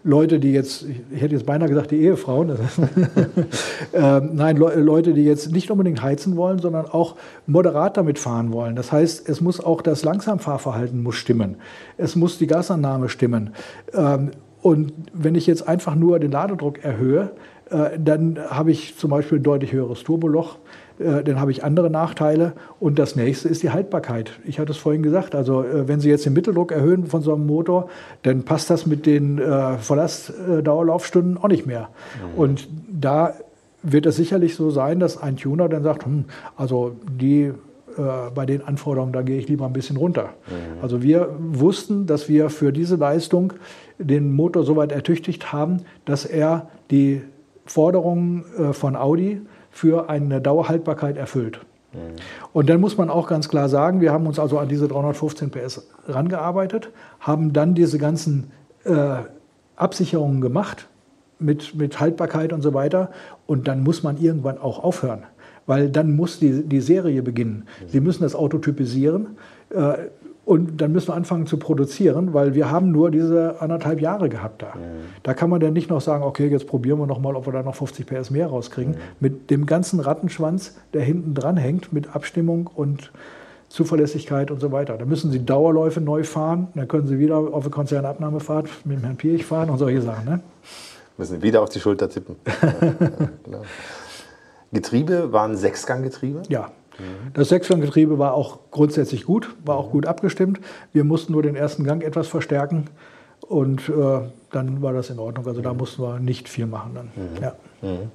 [0.05, 2.51] Leute, die jetzt, ich hätte jetzt beinahe gesagt, die Ehefrauen,
[3.93, 8.53] äh, nein, Le Leute, die jetzt nicht unbedingt heizen wollen, sondern auch moderat damit fahren
[8.53, 8.77] wollen.
[8.77, 11.57] Das heißt, es muss auch das Langsamfahrverhalten muss stimmen.
[11.97, 13.51] Es muss die Gasannahme stimmen.
[13.93, 14.31] Ähm,
[14.63, 17.33] und wenn ich jetzt einfach nur den Ladedruck erhöhe,
[17.71, 20.59] äh, dann habe ich zum Beispiel ein deutlich höheres Turboloch
[20.99, 22.53] dann habe ich andere Nachteile.
[22.81, 24.33] Und das nächste ist die Haltbarkeit.
[24.45, 27.35] Ich hatte es vorhin gesagt, also äh, wenn Sie jetzt den Mitteldruck erhöhen von so
[27.35, 27.89] einem Motor,
[28.23, 31.89] dann passt das mit den äh, Volllastdauerlaufstunden auch nicht mehr.
[32.35, 32.39] Mhm.
[32.39, 33.35] Und da
[33.83, 36.25] wird es sicherlich so sein, dass ein Tuner dann sagt, hm,
[36.57, 37.53] also die
[37.99, 40.31] äh, bei den Anforderungen, da gehe ich lieber ein bisschen runter.
[40.47, 40.83] Mhm.
[40.83, 43.55] Also wir wussten, dass wir für diese Leistung
[43.99, 47.23] den Motor so weit ertüchtigt haben, dass er die
[47.67, 49.41] Forderungen äh, von Audi
[49.79, 51.61] für eine Dauerhaltbarkeit erfüllt.
[51.93, 51.99] Mhm.
[52.53, 55.51] Und dann muss man auch ganz klar sagen, wir haben uns also an diese 315
[55.51, 58.51] PS rangearbeitet, haben dann diese ganzen
[58.85, 59.19] äh,
[59.77, 60.89] Absicherungen gemacht
[61.39, 63.13] mit, mit Haltbarkeit und so weiter.
[63.47, 65.23] Und dann muss man irgendwann auch aufhören,
[65.67, 67.69] weil dann muss die, die Serie beginnen.
[67.87, 69.37] Sie müssen das Auto typisieren.
[69.71, 70.09] Äh,
[70.49, 74.63] und dann müssen wir anfangen zu produzieren, weil wir haben nur diese anderthalb Jahre gehabt
[74.63, 74.69] da.
[74.69, 75.05] Mhm.
[75.23, 77.53] Da kann man dann nicht noch sagen, okay, jetzt probieren wir noch mal, ob wir
[77.53, 78.93] da noch 50 PS mehr rauskriegen.
[78.93, 78.99] Mhm.
[79.21, 83.13] Mit dem ganzen Rattenschwanz, der hinten dran hängt, mit Abstimmung und
[83.69, 84.97] Zuverlässigkeit und so weiter.
[84.97, 89.05] Da müssen Sie Dauerläufe neu fahren, dann können Sie wieder auf eine Konzernabnahmefahrt mit dem
[89.05, 90.25] Herrn Pirch fahren und solche Sachen.
[90.25, 90.41] Ne?
[91.19, 92.37] Müssen wieder auf die Schulter tippen.
[92.63, 93.63] ja, genau.
[94.73, 96.43] Getriebe waren Sechsganggetriebe?
[96.49, 96.71] Ja.
[97.35, 100.61] Das Sechsganggetriebe war auch grundsätzlich gut, war auch gut abgestimmt.
[100.93, 102.87] Wir mussten nur den ersten Gang etwas verstärken
[103.49, 104.21] und äh,
[104.51, 105.47] dann war das in Ordnung.
[105.47, 107.11] Also da mussten wir nicht viel machen dann.
[107.15, 107.43] Mhm.
[107.43, 107.53] Ja.
[107.83, 108.11] Mhm.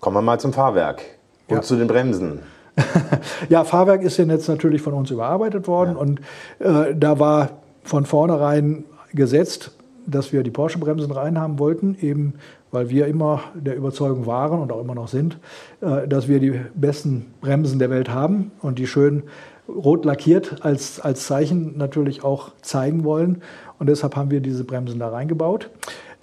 [0.00, 1.02] Kommen wir mal zum Fahrwerk
[1.48, 1.62] und ja.
[1.62, 2.40] zu den Bremsen.
[3.48, 5.96] ja, Fahrwerk ist ja jetzt natürlich von uns überarbeitet worden ja.
[5.96, 6.20] und
[6.58, 7.50] äh, da war
[7.82, 9.72] von vornherein gesetzt,
[10.06, 12.34] dass wir die Porsche-Bremsen reinhaben wollten, eben
[12.70, 15.38] weil wir immer der Überzeugung waren und auch immer noch sind,
[15.80, 19.24] äh, dass wir die besten Bremsen der Welt haben und die schön
[19.68, 23.42] rot lackiert als, als Zeichen natürlich auch zeigen wollen.
[23.78, 25.70] Und deshalb haben wir diese Bremsen da reingebaut.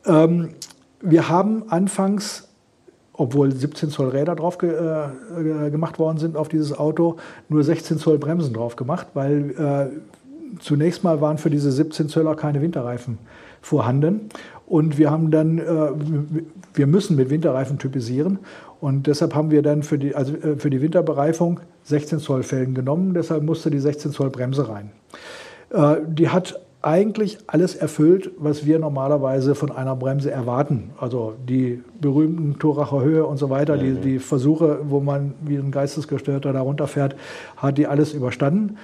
[0.05, 0.49] Ähm,
[1.01, 2.47] wir haben anfangs,
[3.13, 7.17] obwohl 17 Zoll Räder drauf äh, gemacht worden sind auf dieses Auto,
[7.49, 12.35] nur 16 Zoll Bremsen drauf gemacht, weil äh, zunächst mal waren für diese 17 Zöller
[12.35, 13.17] keine Winterreifen
[13.61, 14.29] vorhanden.
[14.67, 15.63] Und wir haben dann, äh,
[16.73, 18.39] wir müssen mit Winterreifen typisieren.
[18.81, 22.75] Und deshalb haben wir dann für die, also äh, für die Winterbereifung 16 Zoll Felgen
[22.75, 23.13] genommen.
[23.13, 24.91] Deshalb musste die 16 Zoll Bremse rein.
[25.69, 30.91] Äh, die hat eigentlich alles erfüllt, was wir normalerweise von einer Bremse erwarten.
[30.99, 35.71] Also die berühmten Toracher Höhe und so weiter, die, die Versuche, wo man wie ein
[35.71, 37.15] Geistesgestörter da runterfährt,
[37.55, 38.77] hat die alles überstanden.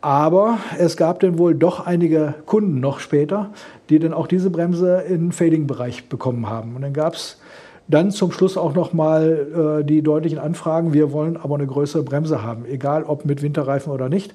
[0.00, 3.50] Aber es gab dann wohl doch einige Kunden noch später,
[3.88, 6.76] die dann auch diese Bremse im Fading-Bereich bekommen haben.
[6.76, 7.40] Und dann gab es
[7.88, 12.02] dann zum Schluss auch noch mal äh, die deutlichen Anfragen, wir wollen aber eine größere
[12.02, 14.34] Bremse haben, egal ob mit Winterreifen oder nicht.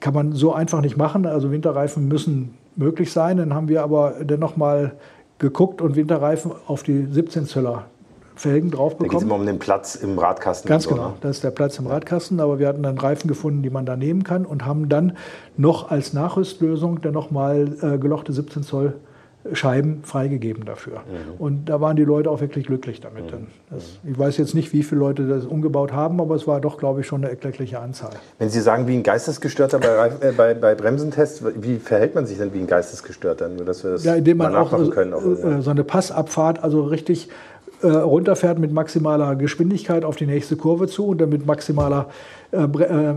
[0.00, 1.26] Kann man so einfach nicht machen.
[1.26, 3.36] Also Winterreifen müssen möglich sein.
[3.36, 4.92] Dann haben wir aber dann noch mal
[5.38, 7.84] geguckt und Winterreifen auf die 17 Zöller
[8.40, 9.10] Felgen drauf bekommen.
[9.10, 10.66] Da geht es immer um den Platz im Radkasten.
[10.66, 11.14] Ganz so, genau, ne?
[11.20, 12.40] das ist der Platz im Radkasten.
[12.40, 15.18] Aber wir hatten dann Reifen gefunden, die man da nehmen kann und haben dann
[15.58, 18.94] noch als Nachrüstlösung dann nochmal äh, gelochte 17 Zoll
[19.54, 20.98] Scheiben freigegeben dafür.
[20.98, 21.34] Mhm.
[21.38, 23.32] Und da waren die Leute auch wirklich glücklich damit.
[23.32, 23.46] Mhm.
[23.70, 26.76] Das, ich weiß jetzt nicht, wie viele Leute das umgebaut haben, aber es war doch,
[26.76, 28.10] glaube ich, schon eine erkleckliche Anzahl.
[28.38, 32.36] Wenn Sie sagen, wie ein Geistesgestörter bei, äh, bei, bei Bremsentests, wie verhält man sich
[32.36, 33.48] denn wie ein Geistesgestörter?
[33.48, 36.82] Nur, dass wir das ja, indem man auch, können, auch äh, so eine Passabfahrt, also
[36.82, 37.30] richtig
[37.82, 42.10] äh, runterfährt mit maximaler Geschwindigkeit auf die nächste Kurve zu und dann mit maximaler
[42.50, 43.14] äh, Bre äh,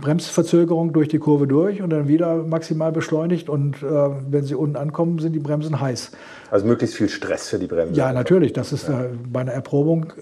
[0.00, 3.86] Bremsverzögerung durch die Kurve durch und dann wieder maximal beschleunigt und äh,
[4.30, 6.12] wenn sie unten ankommen, sind die Bremsen heiß.
[6.50, 7.94] Also möglichst viel Stress für die Bremse.
[7.94, 8.52] Ja, natürlich.
[8.52, 9.06] Das ist ja.
[9.32, 10.12] bei einer Erprobung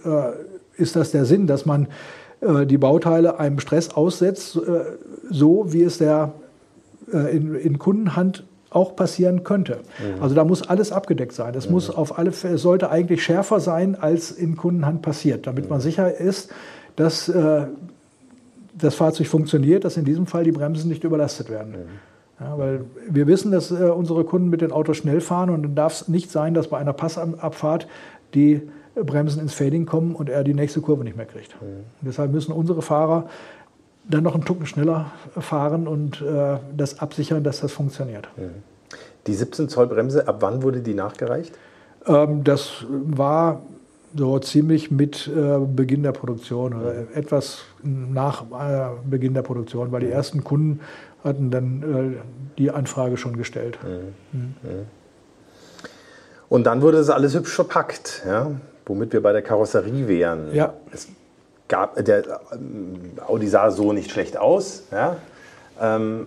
[0.76, 1.88] ist das der Sinn, dass man
[2.40, 4.58] die Bauteile einem Stress aussetzt,
[5.28, 6.32] so wie es der
[7.12, 9.78] in, in Kundenhand auch passieren könnte.
[9.98, 10.22] Mhm.
[10.22, 11.54] Also da muss alles abgedeckt sein.
[11.54, 11.72] Es mhm.
[11.72, 15.70] muss auf alle Fälle, sollte eigentlich schärfer sein, als in Kundenhand passiert, damit mhm.
[15.70, 16.50] man sicher ist,
[16.96, 17.66] dass äh,
[18.78, 21.74] das Fahrzeug funktioniert, dass in diesem Fall die Bremsen nicht überlastet werden.
[22.38, 25.74] Ja, weil wir wissen, dass äh, unsere Kunden mit den Autos schnell fahren und dann
[25.74, 27.86] darf es nicht sein, dass bei einer Passabfahrt
[28.34, 28.62] die
[28.94, 31.54] Bremsen ins Fading kommen und er die nächste Kurve nicht mehr kriegt.
[32.00, 33.26] Deshalb müssen unsere Fahrer
[34.10, 38.28] dann noch einen Tucken schneller fahren und äh, das absichern, dass das funktioniert.
[39.26, 41.56] Die 17 Zoll Bremse, ab wann wurde die nachgereicht?
[42.06, 43.62] Ähm, das war
[44.14, 47.08] so ziemlich mit äh, Beginn der Produktion oder mhm.
[47.14, 50.80] etwas nach äh, Beginn der Produktion, weil die ersten Kunden
[51.22, 51.82] hatten dann
[52.16, 52.20] äh,
[52.58, 53.78] die Anfrage schon gestellt.
[53.84, 54.38] Mhm.
[54.38, 54.86] Mhm.
[56.48, 58.50] Und dann wurde das alles hübsch verpackt, ja?
[58.86, 60.52] womit wir bei der Karosserie wären.
[60.52, 60.74] Ja.
[60.92, 61.06] Es
[61.70, 65.16] gab, der ähm, Audi sah so nicht schlecht aus, ja?
[65.80, 66.26] Ähm,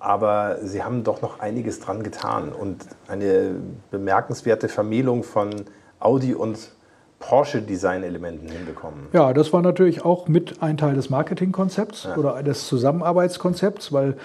[0.00, 3.56] aber sie haben doch noch einiges dran getan und eine
[3.90, 5.50] bemerkenswerte Vermählung von
[5.98, 6.70] Audi und
[7.18, 9.08] Porsche-Design-Elementen hinbekommen.
[9.12, 12.16] Ja, das war natürlich auch mit ein Teil des Marketingkonzepts ja.
[12.16, 14.16] oder des Zusammenarbeitskonzepts, weil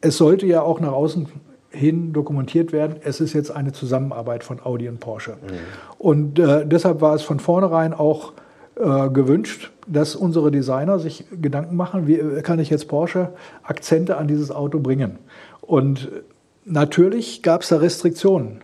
[0.00, 1.28] es sollte ja auch nach außen
[1.70, 5.32] hin dokumentiert werden, es ist jetzt eine Zusammenarbeit von Audi und Porsche.
[5.32, 5.58] Mhm.
[5.98, 8.32] Und äh, deshalb war es von vornherein auch
[8.80, 13.28] äh, gewünscht, dass unsere Designer sich Gedanken machen, wie kann ich jetzt Porsche
[13.62, 15.18] Akzente an dieses Auto bringen.
[15.60, 16.10] Und
[16.64, 18.62] natürlich gab es da Restriktionen.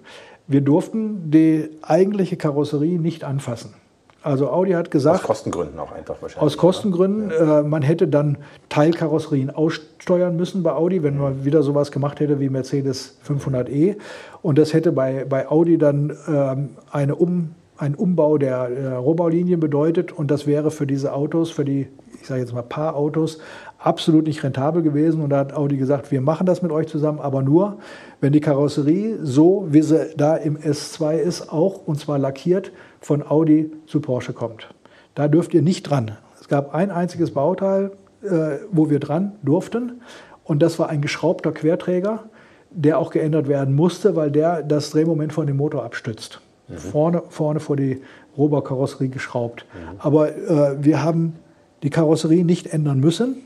[0.49, 3.75] Wir durften die eigentliche Karosserie nicht anfassen.
[4.23, 5.21] Also Audi hat gesagt.
[5.21, 6.43] Aus Kostengründen auch einfach wahrscheinlich.
[6.43, 7.31] Aus Kostengründen.
[7.31, 7.61] Ja.
[7.61, 8.39] Äh, man hätte dann
[8.69, 13.97] Teilkarosserien aussteuern müssen bei Audi, wenn man wieder sowas gemacht hätte wie Mercedes 500e.
[14.43, 19.61] Und das hätte bei, bei Audi dann ähm, eine um ein Umbau der, der Rohbaulinien
[19.61, 21.89] bedeutet und das wäre für diese Autos, für die,
[22.20, 23.39] ich sage jetzt mal paar Autos,
[23.79, 25.22] absolut nicht rentabel gewesen.
[25.22, 27.79] Und da hat Audi gesagt, wir machen das mit euch zusammen, aber nur,
[28.20, 33.22] wenn die Karosserie so, wie sie da im S2 ist, auch und zwar lackiert von
[33.22, 34.68] Audi zu Porsche kommt.
[35.14, 36.12] Da dürft ihr nicht dran.
[36.41, 40.01] Es gab ein einziges Bauteil, äh, wo wir dran durften
[40.45, 42.24] und das war ein geschraubter Querträger,
[42.70, 46.77] der auch geändert werden musste, weil der das Drehmoment von dem Motor abstützt mhm.
[46.77, 48.03] vorne, vorne vor die
[48.37, 49.67] Rohbaukarosserie geschraubt.
[49.73, 49.97] Mhm.
[49.99, 51.35] Aber äh, wir haben
[51.83, 53.43] die Karosserie nicht ändern müssen.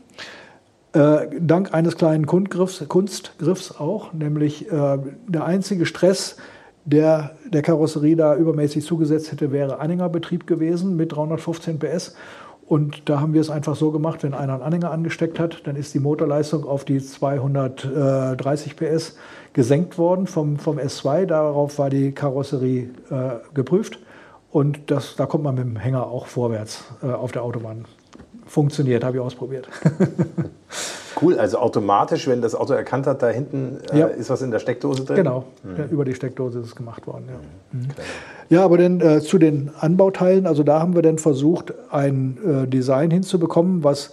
[0.92, 4.98] Äh, dank eines kleinen Kunstgriffs, Kunstgriffs auch, nämlich äh,
[5.28, 6.36] der einzige Stress,
[6.84, 12.16] der der Karosserie da übermäßig zugesetzt hätte, wäre Anhängerbetrieb gewesen mit 315 PS.
[12.70, 15.74] Und da haben wir es einfach so gemacht, wenn einer einen Anhänger angesteckt hat, dann
[15.74, 19.16] ist die Motorleistung auf die 230 PS
[19.52, 21.26] gesenkt worden vom, vom S2.
[21.26, 23.98] Darauf war die Karosserie äh, geprüft.
[24.52, 27.86] Und das, da kommt man mit dem Hänger auch vorwärts äh, auf der Autobahn.
[28.50, 29.68] Funktioniert, habe ich ausprobiert.
[31.22, 34.06] cool, also automatisch, wenn das Auto erkannt hat, da hinten äh, ja.
[34.08, 35.18] ist was in der Steckdose drin?
[35.18, 35.84] Genau, mhm.
[35.92, 37.26] über die Steckdose ist es gemacht worden.
[37.28, 37.86] Ja, mhm.
[38.48, 42.66] ja aber dann äh, zu den Anbauteilen, also da haben wir dann versucht, ein äh,
[42.66, 44.10] Design hinzubekommen, was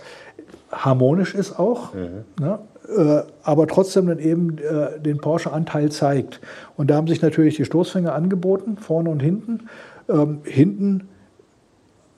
[0.71, 1.95] harmonisch ist auch.
[1.95, 2.25] Mhm.
[2.39, 2.59] Ne?
[2.95, 6.41] Äh, aber trotzdem dann eben äh, den Porsche-Anteil zeigt.
[6.75, 9.67] Und da haben sich natürlich die Stoßfänger angeboten, vorne und hinten.
[10.07, 11.07] Ähm, hinten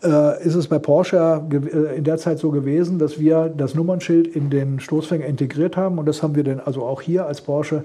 [0.04, 4.28] äh, ist es bei Porsche äh, in der Zeit so gewesen, dass wir das Nummernschild
[4.36, 5.98] in den Stoßfänger integriert haben.
[5.98, 7.84] Und das haben wir dann also auch hier als Porsche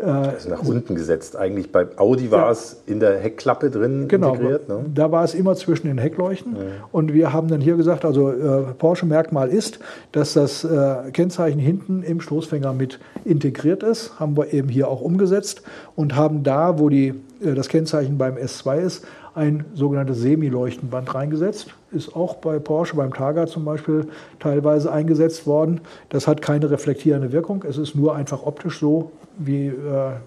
[0.00, 1.34] also nach unten gesetzt.
[1.34, 2.50] Eigentlich bei Audi war ja.
[2.52, 4.68] es in der Heckklappe drin genau, integriert.
[4.68, 4.84] Ne?
[4.94, 6.54] Da war es immer zwischen den Heckleuchten.
[6.54, 6.62] Ja.
[6.92, 9.80] Und wir haben dann hier gesagt, also äh, Porsche-Merkmal ist,
[10.12, 14.20] dass das äh, Kennzeichen hinten im Stoßfänger mit integriert ist.
[14.20, 15.62] Haben wir eben hier auch umgesetzt
[15.96, 19.04] und haben da, wo die, äh, das Kennzeichen beim S2 ist,
[19.38, 21.74] ein sogenanntes Semileuchtenband reingesetzt.
[21.92, 24.08] Ist auch bei Porsche, beim Targa zum Beispiel,
[24.40, 25.80] teilweise eingesetzt worden.
[26.08, 27.64] Das hat keine reflektierende Wirkung.
[27.66, 29.72] Es ist nur einfach optisch so, wie, äh,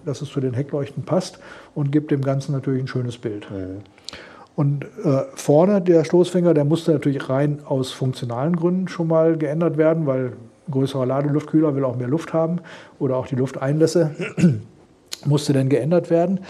[0.06, 1.38] dass es zu den Heckleuchten passt
[1.74, 3.48] und gibt dem Ganzen natürlich ein schönes Bild.
[3.50, 3.82] Mhm.
[4.56, 9.76] Und äh, vorne der Stoßfänger, der musste natürlich rein aus funktionalen Gründen schon mal geändert
[9.76, 10.32] werden, weil
[10.70, 12.60] größerer Ladeluftkühler will auch mehr Luft haben
[12.98, 14.14] oder auch die Lufteinlässe
[15.26, 16.40] musste dann geändert werden.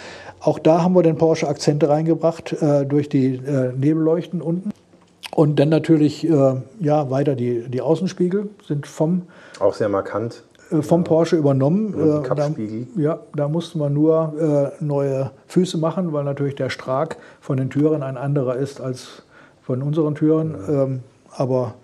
[0.40, 4.70] Auch da haben wir den Porsche Akzente reingebracht äh, durch die äh, Nebelleuchten unten.
[5.34, 9.22] Und dann natürlich äh, ja, weiter die, die Außenspiegel sind vom.
[9.60, 10.42] Auch sehr markant.
[10.70, 11.94] äh, vom Porsche übernommen.
[11.94, 12.50] Und Äh, da,
[12.96, 17.70] ja, da mussten wir nur äh, neue Füße machen, weil natürlich der Strag von den
[17.70, 19.22] Türen ein anderer ist als
[19.62, 20.54] von unseren Türen.
[20.68, 21.00] Ähm,
[21.30, 21.74] aber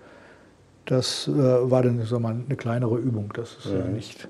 [0.89, 3.31] das äh, war dann sag mal, eine kleinere Übung.
[3.35, 4.27] Das ist ja nicht.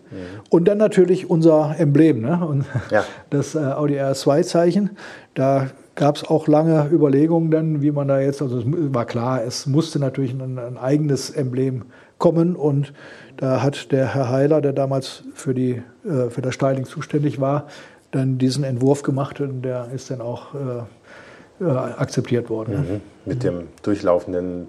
[0.50, 2.46] Und dann natürlich unser Emblem, ne?
[2.46, 3.06] Und Ja.
[3.30, 4.92] das äh, Audi RS2-Zeichen.
[5.36, 9.44] Da gab es auch lange Überlegungen dann, wie man da jetzt, also es war klar,
[9.44, 11.84] es musste natürlich ein, ein eigenes Emblem
[12.18, 12.94] kommen und
[13.38, 17.68] da hat der Herr Heiler, der damals für, die, äh, für das Styling zuständig war,
[18.12, 22.74] dann diesen Entwurf gemacht und der ist dann auch äh, äh, akzeptiert worden.
[22.74, 23.02] ne?
[23.26, 24.68] Mit dem durchlaufenden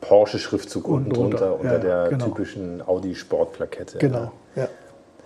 [0.00, 2.26] Porsche-Schriftzug unten drunter, unter ja, der genau.
[2.26, 3.98] typischen Audi-Sportplakette.
[3.98, 4.68] Genau, ja.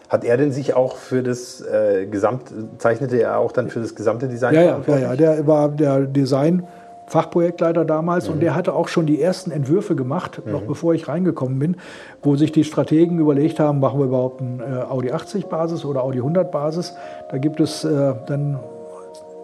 [0.09, 3.95] Hat er denn sich auch für das äh, Gesamt, zeichnete er auch dann für das
[3.95, 8.89] gesamte Design Ja, ja, ja, ja, der war der Design-Fachprojektleiter damals und der hatte auch
[8.89, 11.77] schon die ersten Entwürfe gemacht, noch bevor ich reingekommen bin,
[12.23, 16.03] wo sich die Strategen überlegt haben, machen wir überhaupt ein äh, Audi 80 Basis oder
[16.03, 16.95] Audi 100 Basis.
[17.31, 18.59] Da gibt es äh, dann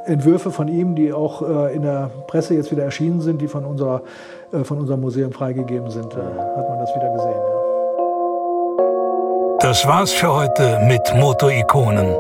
[0.05, 3.64] Entwürfe von ihm, die auch äh, in der Presse jetzt wieder erschienen sind, die von,
[3.64, 4.03] unserer,
[4.64, 6.12] von unserem Museum freigegeben sind.
[6.12, 7.40] Da hat man das wieder gesehen.
[7.40, 7.61] Ja.
[9.61, 12.14] Das war's für heute mit Motorikonen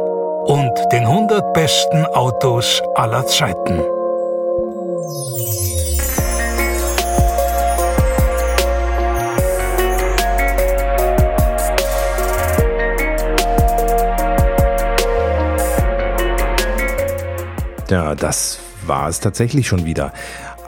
[0.44, 3.82] und den 100 besten Autos aller Zeiten.
[17.90, 20.12] Ja, das war es tatsächlich schon wieder.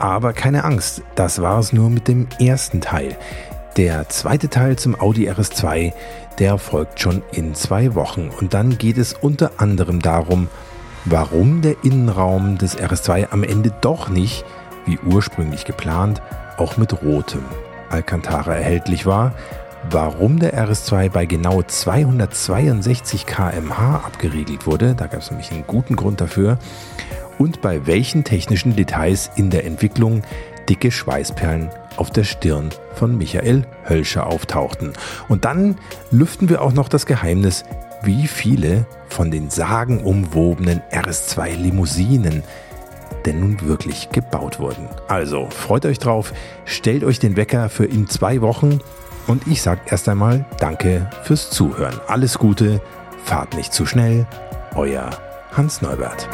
[0.03, 3.15] Aber keine Angst, das war es nur mit dem ersten Teil.
[3.77, 5.93] Der zweite Teil zum Audi RS2,
[6.39, 8.29] der folgt schon in zwei Wochen.
[8.29, 10.49] Und dann geht es unter anderem darum,
[11.05, 14.43] warum der Innenraum des RS2 am Ende doch nicht,
[14.85, 16.21] wie ursprünglich geplant,
[16.57, 17.45] auch mit rotem
[17.89, 19.31] Alcantara erhältlich war,
[19.89, 25.95] warum der RS2 bei genau 262 km/h abgeriegelt wurde, da gab es nämlich einen guten
[25.95, 26.57] Grund dafür,
[27.37, 30.23] und bei welchen technischen Details in der Entwicklung
[30.69, 34.93] dicke Schweißperlen auf der Stirn von Michael Hölscher auftauchten.
[35.27, 35.77] Und dann
[36.11, 37.63] lüften wir auch noch das Geheimnis,
[38.01, 42.43] wie viele von den sagenumwobenen RS2 Limousinen
[43.25, 44.89] denn nun wirklich gebaut wurden.
[45.07, 46.33] Also freut euch drauf,
[46.65, 48.79] stellt euch den Wecker für in zwei Wochen
[49.27, 51.99] und ich sage erst einmal Danke fürs Zuhören.
[52.07, 52.81] Alles Gute,
[53.23, 54.25] fahrt nicht zu schnell,
[54.75, 55.09] euer
[55.53, 56.27] Hans Neubert.